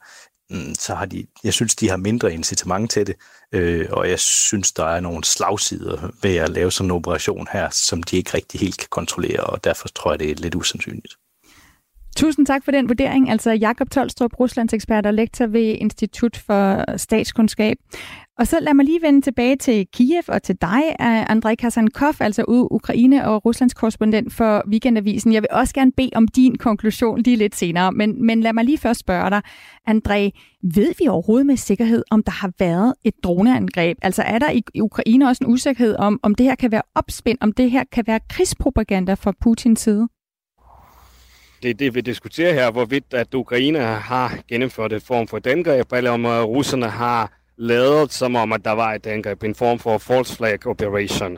mm, 0.50 0.76
så 0.76 0.96
har 0.96 1.06
de, 1.06 1.28
jeg 1.44 1.54
synes, 1.54 1.76
de 1.76 1.90
har 1.90 1.98
mindre 1.98 2.34
incitament 2.34 2.92
til 2.92 3.08
det, 3.08 3.16
øh, 3.52 3.88
og 3.92 4.10
jeg 4.10 4.20
synes, 4.20 4.72
der 4.72 4.86
er 4.86 5.00
nogle 5.00 5.24
slagsider 5.24 6.12
ved 6.22 6.36
at 6.36 6.50
lave 6.50 6.72
sådan 6.72 6.88
en 6.88 6.92
operation 6.92 7.48
her, 7.52 7.70
som 7.70 8.04
de 8.04 8.18
ikke 8.18 8.34
rigtig 8.34 8.60
helt 8.60 8.78
kan 8.78 8.88
kontrollere, 8.90 9.44
og 9.44 9.64
derfor 9.64 9.88
tror 9.88 10.12
jeg, 10.12 10.20
det 10.20 10.32
er 10.32 10.36
lidt 10.36 10.56
usandsynligt. 10.56 11.16
Tusind 12.16 12.46
tak 12.46 12.66
for 12.66 12.72
den 12.72 12.90
vurdering. 12.90 13.30
Altså 13.30 13.52
Jakob 13.52 13.90
Tolstrup, 13.90 14.40
Ruslands 14.40 14.74
ekspert 14.74 15.06
og 15.06 15.14
lektor 15.14 15.48
ved 15.48 15.76
Institut 15.80 16.38
for 16.38 16.98
Statskundskab. 16.98 17.78
Og 18.40 18.48
så 18.48 18.60
lad 18.62 18.74
mig 18.74 18.86
lige 18.86 19.02
vende 19.02 19.22
tilbage 19.22 19.56
til 19.56 19.88
Kiev 19.94 20.24
og 20.28 20.44
til 20.44 20.56
dig, 20.62 20.96
Andrej 21.00 21.56
Kasankov, 21.56 22.14
altså 22.20 22.44
Ukraine 22.48 23.28
og 23.28 23.46
Ruslands 23.46 23.74
korrespondent 23.74 24.34
for 24.34 24.64
Weekendavisen. 24.70 25.34
Jeg 25.34 25.42
vil 25.42 25.48
også 25.52 25.74
gerne 25.74 25.92
bede 25.92 26.10
om 26.16 26.28
din 26.28 26.58
konklusion 26.58 27.22
lige 27.22 27.36
lidt 27.36 27.56
senere, 27.56 27.92
men, 27.92 28.26
men 28.26 28.42
lad 28.42 28.54
mig 28.54 28.66
lige 28.66 28.78
først 28.78 29.00
spørge 29.00 29.30
dig, 29.30 29.42
Andrej, 29.88 30.32
ved 30.64 30.94
vi 31.00 31.08
overhovedet 31.08 31.46
med 31.46 31.58
sikkerhed, 31.58 32.04
om 32.12 32.24
der 32.24 32.32
har 32.32 32.52
været 32.60 32.94
et 33.04 33.14
droneangreb? 33.24 33.98
Altså 34.02 34.24
er 34.24 34.40
der 34.40 34.52
i 34.52 34.82
Ukraine 34.82 35.28
også 35.28 35.44
en 35.44 35.52
usikkerhed 35.52 35.96
om, 35.96 36.20
om 36.24 36.36
det 36.36 36.46
her 36.46 36.56
kan 36.56 36.72
være 36.72 36.82
opspind, 36.96 37.38
om 37.42 37.52
det 37.52 37.72
her 37.72 37.84
kan 37.92 38.04
være 38.08 38.20
krigspropaganda 38.30 39.14
fra 39.14 39.34
Putins 39.42 39.80
side? 39.80 40.08
Det 41.64 41.80
det, 41.80 41.96
vi 41.96 42.02
diskuterer 42.02 42.54
her, 42.54 42.72
hvorvidt 42.72 43.14
at 43.14 43.34
Ukraine 43.34 43.80
har 43.80 44.38
gennemført 44.48 44.94
et 44.94 45.04
form 45.04 45.28
for 45.28 45.38
et 45.38 45.48
angreb, 45.48 45.94
eller 45.94 46.12
om 46.12 46.26
øh, 46.26 46.44
russerne 46.44 46.90
har 46.90 47.32
lavet 47.58 48.14
som 48.14 48.36
om, 48.36 48.54
at 48.54 48.66
der 48.66 48.72
var 48.72 48.94
et 48.94 49.08
angreb, 49.08 49.44
en 49.44 49.56
form 49.56 49.80
for 49.80 49.98
false 49.98 50.36
flag 50.36 50.68
operation. 50.68 51.38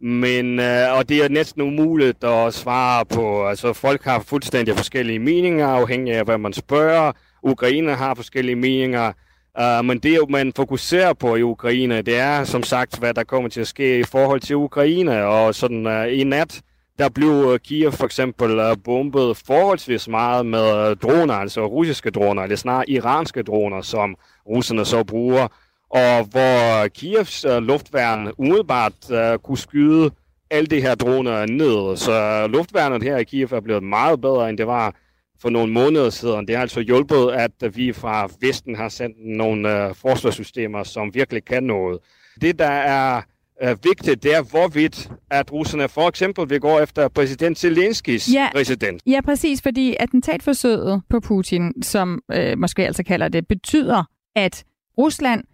Men, 0.00 0.60
øh, 0.60 0.96
og 0.96 1.08
det 1.08 1.24
er 1.24 1.28
næsten 1.28 1.62
umuligt 1.62 2.24
at 2.24 2.54
svare 2.54 3.04
på. 3.04 3.46
Altså, 3.46 3.72
folk 3.72 4.04
har 4.04 4.20
fuldstændig 4.20 4.76
forskellige 4.76 5.18
meninger, 5.18 5.66
afhængig 5.66 6.14
af, 6.14 6.24
hvad 6.24 6.38
man 6.38 6.52
spørger. 6.52 7.12
Ukraine 7.42 7.94
har 7.94 8.14
forskellige 8.14 8.56
meninger. 8.56 9.12
Uh, 9.60 9.84
men 9.84 9.98
det, 9.98 10.18
man 10.30 10.52
fokuserer 10.56 11.12
på 11.12 11.36
i 11.36 11.42
Ukraine, 11.42 12.02
det 12.02 12.18
er 12.18 12.44
som 12.44 12.62
sagt, 12.62 12.98
hvad 12.98 13.14
der 13.14 13.24
kommer 13.24 13.48
til 13.48 13.60
at 13.60 13.66
ske 13.66 13.98
i 13.98 14.02
forhold 14.02 14.40
til 14.40 14.56
Ukraine. 14.56 15.24
Og 15.24 15.54
sådan 15.54 15.86
uh, 15.86 16.12
i 16.12 16.24
nat, 16.24 16.60
der 16.98 17.08
blev 17.08 17.50
øh, 17.52 17.58
Kiev 17.58 17.92
for 17.92 18.04
eksempel 18.04 18.58
øh, 18.58 18.76
bombet 18.84 19.36
forholdsvis 19.46 20.08
meget 20.08 20.46
med 20.46 20.88
øh, 20.88 20.96
droner, 20.96 21.34
altså 21.34 21.66
russiske 21.66 22.10
droner, 22.10 22.42
eller 22.42 22.56
snarere 22.56 22.90
iranske 22.90 23.42
droner, 23.42 23.82
som 23.82 24.16
russerne 24.48 24.84
så 24.84 25.04
bruger, 25.04 25.48
og 25.92 26.24
hvor 26.24 26.88
Kievs 26.88 27.46
luftværn 27.60 28.32
umiddelbart 28.38 28.92
uh, 29.10 29.38
kunne 29.44 29.58
skyde 29.58 30.10
alle 30.50 30.66
de 30.66 30.80
her 30.80 30.94
droner 30.94 31.46
ned. 31.46 31.96
Så 31.96 32.46
luftværnet 32.46 33.02
her 33.02 33.16
i 33.16 33.24
Kiev 33.24 33.52
er 33.52 33.60
blevet 33.60 33.82
meget 33.82 34.20
bedre, 34.20 34.48
end 34.48 34.58
det 34.58 34.66
var 34.66 34.94
for 35.42 35.50
nogle 35.50 35.72
måneder 35.72 36.10
siden. 36.10 36.46
Det 36.48 36.54
har 36.54 36.62
altså 36.62 36.80
hjulpet, 36.80 37.30
at 37.30 37.76
vi 37.76 37.92
fra 37.92 38.28
Vesten 38.40 38.76
har 38.76 38.88
sendt 38.88 39.16
nogle 39.36 39.86
uh, 39.88 39.94
forsvarssystemer, 39.94 40.82
som 40.82 41.14
virkelig 41.14 41.44
kan 41.44 41.62
noget. 41.62 41.98
Det, 42.40 42.58
der 42.58 42.70
er 42.70 43.22
er 43.62 43.74
vigtigt, 43.74 44.22
det 44.22 44.34
er, 44.34 44.42
hvorvidt 44.42 45.10
at 45.30 45.52
russerne 45.52 45.88
for 45.88 46.08
eksempel 46.08 46.50
vil 46.50 46.60
gå 46.60 46.78
efter 46.78 47.08
præsident 47.08 47.58
Zelenskis 47.58 48.34
ja, 48.34 48.48
præsident. 48.54 49.02
Ja, 49.06 49.20
præcis, 49.24 49.62
fordi 49.62 49.96
attentatforsøget 50.00 51.02
på 51.10 51.20
Putin, 51.20 51.82
som 51.82 52.22
øh, 52.32 52.58
måske 52.58 52.86
altså 52.86 53.02
kalder 53.02 53.28
det, 53.28 53.46
betyder, 53.48 54.04
at 54.36 54.64
Rusland, 54.98 55.44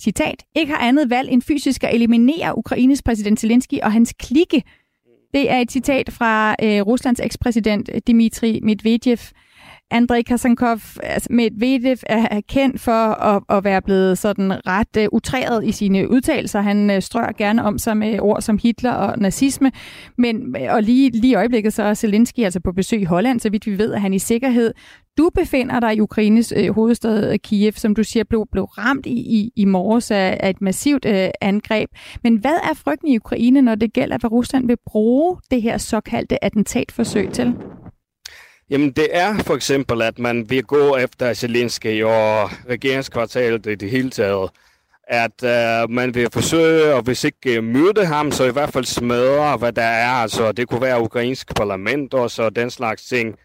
citat, 0.00 0.44
ikke 0.54 0.72
har 0.72 0.88
andet 0.88 1.10
valg 1.10 1.30
end 1.30 1.42
fysisk 1.42 1.84
at 1.84 1.94
eliminere 1.94 2.58
Ukraines 2.58 3.02
præsident 3.02 3.40
Zelensky 3.40 3.80
og 3.82 3.92
hans 3.92 4.14
klikke. 4.18 4.62
Det 5.34 5.50
er 5.50 5.58
et 5.58 5.72
citat 5.72 6.12
fra 6.12 6.56
øh, 6.62 6.80
Ruslands 6.82 7.20
ekspræsident 7.20 7.90
Dmitri 8.06 8.60
Medvedev, 8.62 9.18
Andrei 9.90 10.22
Kasankov, 10.22 10.78
altså 11.02 11.28
Medvedev 11.30 11.96
er 12.06 12.40
kendt 12.48 12.80
for 12.80 13.22
at, 13.22 13.42
at 13.48 13.64
være 13.64 13.82
blevet 13.82 14.18
sådan 14.18 14.66
ret 14.66 14.96
øh, 14.98 15.02
uh, 15.02 15.16
utræret 15.16 15.64
i 15.64 15.72
sine 15.72 16.10
udtalelser. 16.10 16.60
Han 16.60 16.90
uh, 16.90 16.98
strør 17.00 17.32
gerne 17.38 17.64
om 17.64 17.78
sig 17.78 17.96
med 17.96 18.20
ord 18.20 18.42
som 18.42 18.58
Hitler 18.62 18.92
og 18.92 19.18
nazisme. 19.18 19.72
Men, 20.18 20.56
øh, 20.60 20.74
og 20.74 20.82
lige, 20.82 21.10
lige 21.10 21.30
i 21.30 21.34
øjeblikket 21.34 21.72
så 21.72 21.82
er 21.82 21.94
Zelensky 21.94 22.40
altså 22.40 22.60
på 22.60 22.72
besøg 22.72 23.00
i 23.00 23.04
Holland, 23.04 23.40
så 23.40 23.50
vidt 23.50 23.66
vi 23.66 23.78
ved, 23.78 23.92
at 23.92 24.00
han 24.00 24.14
i 24.14 24.18
sikkerhed. 24.18 24.72
Du 25.18 25.30
befinder 25.34 25.80
dig 25.80 25.96
i 25.96 26.00
Ukraines 26.00 26.52
uh, 26.56 26.74
hovedstad 26.74 27.38
Kiev, 27.38 27.72
som 27.72 27.94
du 27.94 28.04
siger, 28.04 28.24
blev, 28.24 28.46
blev 28.52 28.64
ramt 28.64 29.06
i, 29.06 29.18
i, 29.38 29.52
i 29.56 29.64
morges 29.64 30.10
af, 30.10 30.36
af 30.40 30.50
et 30.50 30.60
massivt 30.60 31.04
uh, 31.04 31.12
angreb. 31.40 31.90
Men 32.22 32.36
hvad 32.36 32.56
er 32.70 32.74
frygten 32.74 33.08
i 33.08 33.16
Ukraine, 33.16 33.62
når 33.62 33.74
det 33.74 33.92
gælder, 33.92 34.18
hvad 34.18 34.32
Rusland 34.32 34.66
vil 34.66 34.76
bruge 34.86 35.36
det 35.50 35.62
her 35.62 35.78
såkaldte 35.78 36.44
attentatforsøg 36.44 37.32
til? 37.32 37.54
Jamen 38.70 38.90
det 38.92 39.08
er 39.10 39.38
for 39.38 39.54
eksempel, 39.54 40.02
at 40.02 40.18
man 40.18 40.50
vil 40.50 40.64
gå 40.64 40.96
efter 40.96 41.34
Zelensky 41.34 42.04
og 42.04 42.50
regeringskvartalet 42.68 43.66
i 43.66 43.74
det 43.74 43.90
hele 43.90 44.10
taget. 44.10 44.50
At 45.08 45.44
øh, 45.44 45.90
man 45.90 46.14
vil 46.14 46.28
forsøge, 46.32 46.94
og 46.94 47.02
hvis 47.02 47.24
ikke 47.24 47.56
øh, 47.56 47.64
myrde 47.64 48.06
ham, 48.06 48.32
så 48.32 48.44
i 48.44 48.52
hvert 48.52 48.72
fald 48.72 48.84
smadre, 48.84 49.56
hvad 49.56 49.72
der 49.72 49.82
er. 49.82 50.10
Altså 50.10 50.52
det 50.52 50.68
kunne 50.68 50.80
være 50.80 51.00
ukrainsk 51.00 51.54
parlament 51.54 52.14
og 52.14 52.30
så 52.30 52.50
den 52.50 52.70
slags 52.70 53.04
ting. 53.04 53.36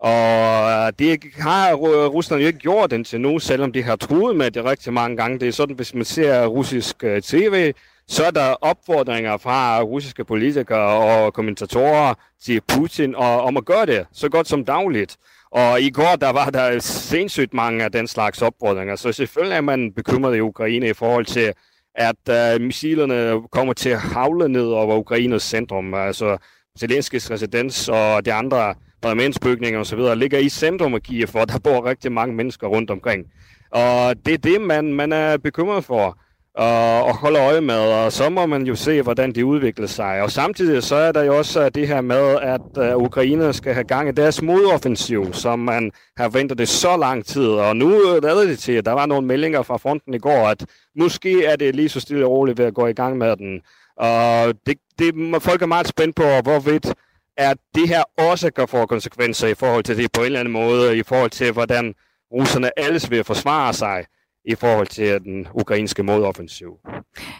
Og 0.00 0.62
uh, 0.64 0.92
det 0.98 1.24
har 1.38 1.74
Rusland 2.08 2.42
jo 2.42 2.46
ikke 2.46 2.58
gjort 2.58 2.92
indtil 2.92 3.20
nu, 3.20 3.38
selvom 3.38 3.72
de 3.72 3.82
har 3.82 3.96
truet 3.96 4.36
med 4.36 4.50
det 4.50 4.64
rigtig 4.64 4.92
mange 4.92 5.16
gange. 5.16 5.38
Det 5.38 5.48
er 5.48 5.52
sådan, 5.52 5.76
hvis 5.76 5.94
man 5.94 6.04
ser 6.04 6.46
russisk 6.46 7.04
øh, 7.04 7.22
tv, 7.22 7.72
så 8.08 8.24
er 8.24 8.30
der 8.30 8.54
opfordringer 8.60 9.36
fra 9.36 9.82
russiske 9.82 10.24
politikere 10.24 10.78
og 10.78 11.34
kommentatorer 11.34 12.14
til 12.42 12.60
Putin 12.68 13.14
og, 13.14 13.42
om 13.42 13.56
at 13.56 13.64
gøre 13.64 13.86
det 13.86 14.06
så 14.12 14.28
godt 14.28 14.48
som 14.48 14.64
dagligt. 14.64 15.16
Og 15.50 15.80
i 15.80 15.90
går, 15.90 16.16
der 16.20 16.30
var 16.30 16.50
der 16.50 16.78
sindssygt 16.78 17.54
mange 17.54 17.84
af 17.84 17.92
den 17.92 18.06
slags 18.06 18.42
opfordringer, 18.42 18.96
så 18.96 19.12
selvfølgelig 19.12 19.56
er 19.56 19.60
man 19.60 19.92
bekymret 19.92 20.36
i 20.36 20.40
Ukraine 20.40 20.88
i 20.88 20.92
forhold 20.92 21.26
til, 21.26 21.52
at 21.94 22.56
uh, 22.56 22.62
missilerne 22.62 23.48
kommer 23.52 23.72
til 23.72 23.88
at 23.88 24.00
havle 24.00 24.48
ned 24.48 24.66
over 24.66 24.96
Ukraines 24.96 25.42
centrum. 25.42 25.94
Altså 25.94 26.38
Zelenskis 26.80 27.30
residens 27.30 27.88
og 27.88 28.24
de 28.24 28.32
andre 28.32 28.74
parlamentsbygninger 29.02 29.80
osv. 29.80 29.98
ligger 30.16 30.38
i 30.38 30.48
centrum 30.48 30.94
af 30.94 31.02
Kiev, 31.02 31.26
hvor 31.26 31.44
der 31.44 31.58
bor 31.58 31.84
rigtig 31.84 32.12
mange 32.12 32.34
mennesker 32.34 32.66
rundt 32.66 32.90
omkring. 32.90 33.24
Og 33.70 34.26
det 34.26 34.34
er 34.34 34.38
det, 34.38 34.60
man, 34.60 34.94
man 34.94 35.12
er 35.12 35.36
bekymret 35.36 35.84
for 35.84 36.18
og, 36.58 37.04
og 37.04 37.16
holde 37.16 37.38
øje 37.38 37.60
med, 37.60 37.74
og 37.78 38.12
så 38.12 38.28
må 38.28 38.46
man 38.46 38.66
jo 38.66 38.74
se, 38.74 39.02
hvordan 39.02 39.32
det 39.32 39.42
udvikler 39.42 39.86
sig. 39.86 40.22
Og 40.22 40.30
samtidig 40.30 40.82
så 40.82 40.94
er 40.94 41.12
der 41.12 41.22
jo 41.22 41.38
også 41.38 41.64
øh, 41.64 41.70
det 41.74 41.88
her 41.88 42.00
med, 42.00 42.38
at 42.42 42.94
uh, 42.94 43.02
Ukraine 43.02 43.52
skal 43.52 43.74
have 43.74 43.84
gang 43.84 44.08
i 44.08 44.12
deres 44.12 44.42
modoffensiv, 44.42 45.32
som 45.32 45.58
man 45.58 45.92
har 46.16 46.28
ventet 46.28 46.58
det 46.58 46.68
så 46.68 46.96
lang 46.96 47.24
tid. 47.24 47.48
Og 47.48 47.76
nu 47.76 47.90
øh, 47.90 48.22
lader 48.22 48.44
det 48.44 48.58
til, 48.58 48.72
at 48.72 48.84
der 48.84 48.92
var 48.92 49.06
nogle 49.06 49.26
meldinger 49.26 49.62
fra 49.62 49.76
fronten 49.76 50.14
i 50.14 50.18
går, 50.18 50.48
at 50.48 50.66
måske 50.96 51.44
er 51.44 51.56
det 51.56 51.74
lige 51.74 51.88
så 51.88 52.00
stille 52.00 52.24
og 52.24 52.30
roligt 52.30 52.58
ved 52.58 52.66
at 52.66 52.74
gå 52.74 52.86
i 52.86 52.92
gang 52.92 53.18
med 53.18 53.36
den. 53.36 53.60
Og 53.96 54.54
det, 54.66 54.78
det, 54.98 55.14
folk 55.42 55.62
er 55.62 55.66
meget 55.66 55.88
spændt 55.88 56.16
på, 56.16 56.22
hvorvidt 56.42 56.94
at 57.36 57.56
det 57.74 57.88
her 57.88 58.02
også 58.30 58.50
kan 58.50 58.68
få 58.68 58.86
konsekvenser 58.86 59.48
i 59.48 59.54
forhold 59.54 59.84
til 59.84 59.96
det 59.96 60.12
på 60.12 60.20
en 60.20 60.26
eller 60.26 60.40
anden 60.40 60.52
måde, 60.52 60.98
i 60.98 61.02
forhold 61.02 61.30
til, 61.30 61.52
hvordan 61.52 61.94
russerne 62.32 62.78
alles 62.78 63.10
vil 63.10 63.24
forsvare 63.24 63.72
sig 63.72 64.04
i 64.44 64.54
forhold 64.54 64.86
til 64.86 65.24
den 65.24 65.46
ukrainske 65.54 66.02
modoffensiv. 66.02 66.78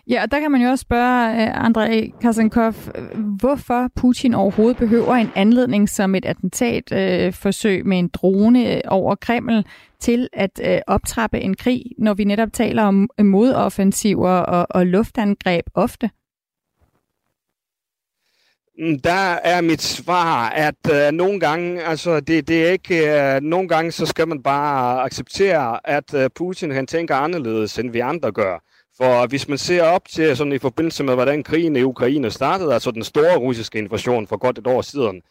Ja, 0.09 0.23
og 0.23 0.31
der 0.31 0.41
kan 0.41 0.51
man 0.51 0.63
jo 0.63 0.69
også 0.69 0.83
spørge 0.83 1.33
uh, 1.33 1.65
Andrei 1.65 2.13
Kasankov, 2.21 2.75
hvorfor 3.41 3.91
Putin 3.97 4.35
overhovedet 4.35 4.77
behøver 4.77 5.15
en 5.15 5.31
anledning 5.35 5.89
som 5.89 6.15
et 6.15 6.25
attentatforsøg 6.25 7.79
øh, 7.79 7.85
uh, 7.85 7.89
med 7.89 7.99
en 7.99 8.09
drone 8.09 8.75
øh, 8.75 8.81
over 8.87 9.15
Kreml 9.15 9.65
til 10.01 10.29
at 10.33 10.61
uh, 10.65 10.95
optrappe 10.95 11.41
en 11.41 11.57
krig, 11.57 11.83
når 11.99 12.15
vi 12.15 12.25
netop 12.25 12.53
taler 12.53 12.83
om 12.83 13.11
modoffensiver 13.23 14.31
og, 14.31 14.67
og 14.71 14.87
luftangreb 14.87 15.65
ofte? 15.75 16.11
Mm, 18.79 18.99
der 18.99 19.39
er 19.45 19.61
mit 19.61 19.83
svar, 19.83 20.49
at 20.49 20.93
øh, 20.93 21.13
nogle 21.13 21.41
gange, 21.41 21.83
altså 21.83 22.21
det, 22.21 22.49
det 22.49 22.67
er 22.67 22.71
ikke, 22.71 23.35
øh, 23.35 23.41
nogle 23.41 23.69
gange 23.69 23.93
så 23.93 24.07
skal 24.07 24.29
man 24.29 24.43
bare 24.43 25.03
acceptere, 25.03 25.91
at 25.91 26.15
øh, 26.15 26.31
Putin 26.35 26.71
han 26.71 26.87
tænker 26.87 27.17
anderledes, 27.17 27.79
end 27.79 27.91
vi 27.91 27.99
andre 27.99 28.33
gør. 28.33 28.63
For 28.97 29.27
hvis 29.27 29.49
man 29.49 29.59
ser 29.59 29.83
op 29.83 30.09
til 30.09 30.37
sådan 30.37 30.53
i 30.53 30.59
forbindelse 30.59 31.05
med, 31.05 31.15
hvordan 31.15 31.43
krigen 31.43 31.77
i 31.77 31.83
Ukraine 31.83 32.31
startede, 32.31 32.75
altså 32.75 32.91
den 32.91 33.05
store 33.05 33.37
russiske 33.37 33.79
invasion 33.79 34.27
for 34.27 34.37
godt 34.37 34.59
et 34.59 34.67
år 34.67 34.83
siden, 34.83 35.23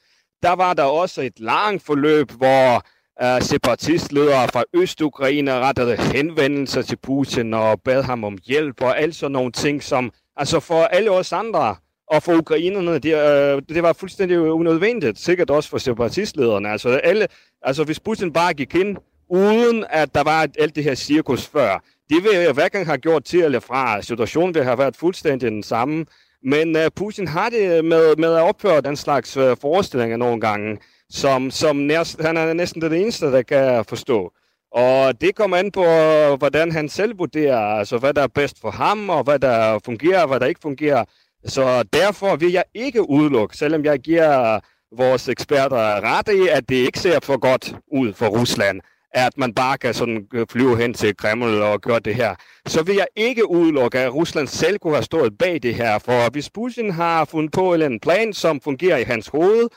der 0.43 0.53
var 0.53 0.73
der 0.73 0.83
også 0.83 1.21
et 1.21 1.39
langt 1.39 1.83
forløb, 1.83 2.31
hvor 2.31 2.83
øh, 3.23 3.41
separatistledere 3.41 4.47
fra 4.47 4.63
Øst-Ukraine 4.73 5.59
rettede 5.59 5.97
henvendelser 5.97 6.81
til 6.81 6.97
Putin 6.97 7.53
og 7.53 7.81
bad 7.81 8.03
ham 8.03 8.23
om 8.23 8.37
hjælp 8.45 8.81
og 8.81 8.99
alt 8.99 9.15
sådan 9.15 9.31
nogle 9.31 9.51
ting, 9.51 9.83
som 9.83 10.11
altså 10.35 10.59
for 10.59 10.83
alle 10.83 11.11
os 11.11 11.33
andre, 11.33 11.75
og 12.07 12.23
for 12.23 12.33
ukrainerne, 12.33 12.99
det, 12.99 13.13
øh, 13.13 13.61
det 13.69 13.83
var 13.83 13.93
fuldstændig 13.93 14.39
unødvendigt, 14.39 15.19
sikkert 15.19 15.49
også 15.49 15.69
for 15.69 15.77
separatistlederne. 15.77 16.69
Altså, 16.69 16.89
alle, 16.89 17.27
altså 17.61 17.83
hvis 17.83 17.99
Putin 17.99 18.33
bare 18.33 18.53
gik 18.53 18.75
ind, 18.75 18.97
uden 19.29 19.85
at 19.89 20.15
der 20.15 20.23
var 20.23 20.47
alt 20.59 20.75
det 20.75 20.83
her 20.83 20.95
cirkus 20.95 21.47
før, 21.47 21.83
det 22.09 22.23
vil 22.23 22.31
jeg 22.35 22.53
hverken 22.53 22.85
have 22.85 22.97
gjort 22.97 23.23
til 23.23 23.39
eller 23.39 23.59
fra. 23.59 24.01
Situationen 24.01 24.55
vil 24.55 24.63
have 24.63 24.77
været 24.77 24.95
fuldstændig 24.95 25.51
den 25.51 25.63
samme. 25.63 26.05
Men 26.43 26.75
øh, 26.75 26.91
Putin 26.95 27.27
har 27.27 27.49
det 27.49 27.85
med, 27.85 28.15
med 28.15 28.33
at 28.33 28.41
opføre 28.41 28.81
den 28.81 28.95
slags 28.95 29.37
øh, 29.37 29.57
forestillinger 29.61 30.17
nogle 30.17 30.41
gange, 30.41 30.77
som, 31.09 31.51
som 31.51 31.75
næst, 31.75 32.21
han 32.21 32.37
er 32.37 32.53
næsten 32.53 32.81
det 32.81 33.01
eneste, 33.01 33.25
der 33.25 33.41
kan 33.41 33.85
forstå. 33.85 34.33
Og 34.71 35.21
det 35.21 35.35
kommer 35.35 35.57
an 35.57 35.71
på, 35.71 35.81
uh, 35.81 36.37
hvordan 36.37 36.71
han 36.71 36.89
selv 36.89 37.19
vurderer, 37.19 37.57
altså 37.57 37.97
hvad 37.97 38.13
der 38.13 38.21
er 38.21 38.27
bedst 38.27 38.61
for 38.61 38.71
ham, 38.71 39.09
og 39.09 39.23
hvad 39.23 39.39
der 39.39 39.79
fungerer, 39.85 40.21
og 40.21 40.27
hvad 40.27 40.39
der 40.39 40.45
ikke 40.45 40.61
fungerer. 40.61 41.05
Så 41.47 41.83
derfor 41.83 42.35
vil 42.35 42.51
jeg 42.51 42.63
ikke 42.73 43.09
udelukke, 43.09 43.57
selvom 43.57 43.85
jeg 43.85 43.99
giver 43.99 44.59
vores 44.97 45.29
eksperter 45.29 46.01
ret 46.03 46.27
i, 46.27 46.47
at 46.47 46.69
det 46.69 46.75
ikke 46.75 46.99
ser 46.99 47.19
for 47.23 47.39
godt 47.39 47.75
ud 47.91 48.13
for 48.13 48.27
Rusland, 48.27 48.81
at 49.11 49.37
man 49.37 49.53
bare 49.53 49.77
kan 49.77 49.93
sådan 49.93 50.27
øh, 50.33 50.47
flyve 50.49 50.77
hen 50.77 50.93
til 50.93 51.17
Kreml 51.17 51.61
og 51.61 51.81
gøre 51.81 51.99
det 51.99 52.15
her, 52.15 52.35
så 52.67 52.83
vil 52.83 52.95
jeg 52.95 53.07
ikke 53.15 53.49
udelukke, 53.49 53.99
at 53.99 54.13
Rusland 54.13 54.47
selv 54.47 54.79
kunne 54.79 54.93
have 54.93 55.03
stået 55.03 55.37
bag 55.37 55.63
det 55.63 55.75
her. 55.75 55.99
For 55.99 56.31
hvis 56.31 56.49
Putin 56.49 56.91
har 56.91 57.25
fundet 57.25 57.51
på 57.51 57.73
en 57.73 57.99
plan, 57.99 58.33
som 58.33 58.61
fungerer 58.61 58.97
i 58.97 59.03
hans 59.03 59.27
hoved, 59.27 59.67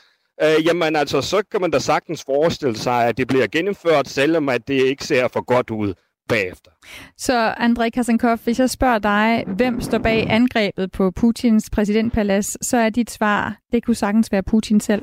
øh, 0.43 0.65
jamen 0.65 0.95
altså, 0.95 1.21
så 1.21 1.43
kan 1.51 1.61
man 1.61 1.71
da 1.71 1.79
sagtens 1.79 2.23
forestille 2.23 2.77
sig, 2.77 3.07
at 3.07 3.17
det 3.17 3.27
bliver 3.27 3.47
gennemført, 3.47 4.07
selvom 4.07 4.49
at 4.49 4.67
det 4.67 4.81
ikke 4.83 5.03
ser 5.03 5.27
for 5.27 5.45
godt 5.45 5.69
ud 5.69 5.93
bagefter. 6.31 6.71
Så 7.17 7.53
Andrei 7.57 7.89
Kasankov, 7.89 8.37
hvis 8.43 8.59
jeg 8.59 8.69
spørger 8.69 8.99
dig, 8.99 9.43
hvem 9.47 9.81
står 9.81 9.97
bag 9.97 10.29
angrebet 10.29 10.91
på 10.91 11.11
Putins 11.11 11.69
præsidentpalads, 11.69 12.65
så 12.65 12.77
er 12.77 12.89
dit 12.89 13.11
svar, 13.11 13.57
det 13.71 13.85
kunne 13.85 13.95
sagtens 13.95 14.31
være 14.31 14.43
Putin 14.43 14.79
selv. 14.79 15.01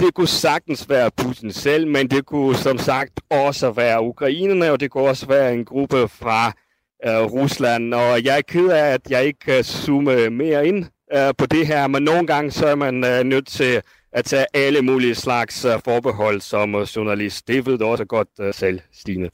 Det 0.00 0.14
kunne 0.14 0.28
sagtens 0.28 0.88
være 0.88 1.10
Putin 1.16 1.52
selv, 1.52 1.86
men 1.86 2.10
det 2.10 2.26
kunne 2.26 2.56
som 2.56 2.78
sagt 2.78 3.20
også 3.30 3.70
være 3.70 4.02
ukrainerne, 4.02 4.72
og 4.72 4.80
det 4.80 4.90
kunne 4.90 5.08
også 5.08 5.26
være 5.26 5.54
en 5.54 5.64
gruppe 5.64 6.08
fra 6.08 6.52
uh, 7.06 7.32
Rusland. 7.32 7.94
Og 7.94 8.24
jeg 8.24 8.38
er 8.38 8.42
ked 8.42 8.68
af, 8.68 8.92
at 8.92 9.10
jeg 9.10 9.24
ikke 9.24 9.38
kan 9.38 9.64
zoome 9.64 10.30
mere 10.30 10.66
ind 10.66 10.84
uh, 11.16 11.34
på 11.38 11.46
det 11.46 11.66
her, 11.66 11.86
men 11.86 12.02
nogle 12.02 12.26
gange 12.26 12.50
så 12.50 12.66
er 12.66 12.74
man 12.74 12.94
uh, 13.04 13.26
nødt 13.26 13.46
til 13.46 13.82
at 14.16 14.24
tage 14.24 14.46
alle 14.54 14.82
mulige 14.82 15.14
slags 15.14 15.64
uh, 15.64 15.72
forbehold 15.84 16.40
som 16.40 16.74
uh, 16.74 16.82
journalist. 16.82 17.48
Det 17.48 17.66
ved 17.66 17.78
du 17.78 17.84
også 17.84 18.04
godt 18.04 18.28
uh, 18.40 18.46
selv, 18.52 18.80
Stine. 18.92 19.30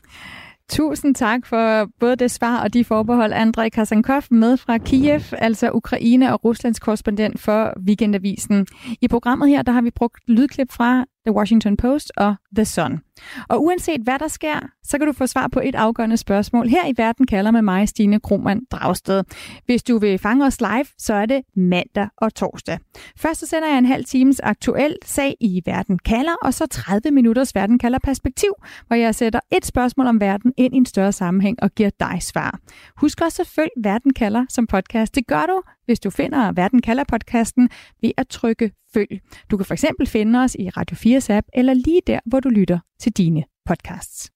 Tusind 0.68 1.14
tak 1.14 1.46
for 1.46 1.88
både 2.00 2.16
det 2.16 2.30
svar 2.30 2.62
og 2.62 2.74
de 2.74 2.84
forbehold. 2.84 3.32
Andrej 3.32 3.68
Kasankov 3.68 4.22
med 4.30 4.56
fra 4.56 4.78
Kiev, 4.78 5.20
altså 5.32 5.70
Ukraine 5.70 6.32
og 6.32 6.44
Ruslands 6.44 6.80
korrespondent 6.80 7.40
for 7.40 7.72
Weekendavisen. 7.86 8.66
I 9.00 9.08
programmet 9.08 9.48
her, 9.48 9.62
der 9.62 9.72
har 9.72 9.82
vi 9.82 9.90
brugt 9.90 10.20
lydklip 10.28 10.72
fra 10.72 11.04
The 11.26 11.34
Washington 11.34 11.76
Post 11.76 12.12
og 12.16 12.34
The 12.56 12.64
Sun. 12.64 13.00
Og 13.48 13.64
uanset 13.64 14.00
hvad 14.00 14.18
der 14.18 14.28
sker, 14.28 14.60
så 14.84 14.98
kan 14.98 15.06
du 15.06 15.12
få 15.12 15.26
svar 15.26 15.48
på 15.48 15.60
et 15.64 15.74
afgørende 15.74 16.16
spørgsmål. 16.16 16.68
Her 16.68 16.88
i 16.88 16.94
Verden 16.96 17.26
kalder 17.26 17.50
med 17.50 17.62
mig, 17.62 17.88
Stine 17.88 18.20
Kromand 18.20 18.62
Dragsted. 18.70 19.24
Hvis 19.66 19.82
du 19.82 19.98
vil 19.98 20.18
fange 20.18 20.46
os 20.46 20.60
live, 20.60 20.84
så 20.98 21.14
er 21.14 21.26
det 21.26 21.42
mandag 21.56 22.08
og 22.16 22.34
torsdag. 22.34 22.78
Først 23.16 23.40
så 23.40 23.46
sender 23.46 23.68
jeg 23.68 23.78
en 23.78 23.86
halv 23.86 24.04
times 24.04 24.40
aktuel 24.40 24.96
sag 25.04 25.36
i 25.40 25.62
Verden 25.66 25.98
kalder, 25.98 26.34
og 26.42 26.54
så 26.54 26.66
30 26.66 27.10
minutters 27.10 27.54
Verden 27.54 27.78
kalder 27.78 27.98
perspektiv, 28.04 28.54
hvor 28.86 28.96
jeg 28.96 29.14
sætter 29.14 29.40
et 29.52 29.66
spørgsmål 29.66 30.06
om 30.06 30.20
verden 30.20 30.52
ind 30.56 30.74
i 30.74 30.76
en 30.76 30.86
større 30.86 31.12
sammenhæng 31.12 31.62
og 31.62 31.70
giver 31.70 31.90
dig 32.00 32.18
svar. 32.22 32.58
Husk 32.96 33.20
også 33.20 33.36
selvfølgelig 33.36 33.84
Verden 33.84 34.12
kalder 34.12 34.46
som 34.48 34.66
podcast. 34.66 35.14
Det 35.14 35.26
gør 35.26 35.46
du, 35.46 35.62
hvis 35.84 36.00
du 36.00 36.10
finder 36.10 36.52
Verden 36.52 36.82
kalder 36.82 37.04
podcasten 37.08 37.70
ved 38.02 38.10
at 38.16 38.28
trykke 38.28 38.70
følg. 38.94 39.20
Du 39.50 39.56
kan 39.56 39.66
for 39.66 39.74
eksempel 39.74 40.06
finde 40.06 40.38
os 40.38 40.54
i 40.54 40.68
Radio 40.68 40.96
4's 40.96 41.30
app 41.30 41.46
eller 41.54 41.74
lige 41.74 42.00
der, 42.06 42.20
hvor 42.26 42.40
du 42.40 42.48
lytter 42.48 42.78
til 43.00 43.12
dine 43.12 43.44
podcasts. 43.66 44.30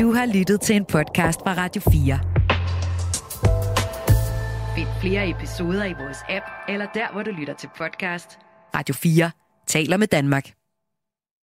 Du 0.00 0.12
har 0.12 0.26
lyttet 0.38 0.60
til 0.60 0.76
en 0.76 0.84
podcast 0.84 1.40
fra 1.40 1.54
Radio 1.54 1.82
4. 1.82 2.20
Find 4.76 4.88
flere 5.00 5.30
episoder 5.30 5.84
i 5.84 5.92
vores 5.92 6.18
app 6.28 6.44
eller 6.68 6.86
der, 6.94 7.12
hvor 7.12 7.22
du 7.22 7.30
lytter 7.30 7.54
til 7.54 7.70
podcast. 7.78 8.38
Radio 8.74 8.94
4 8.94 9.30
taler 9.66 9.96
med 9.96 10.06
Danmark. 10.06 10.57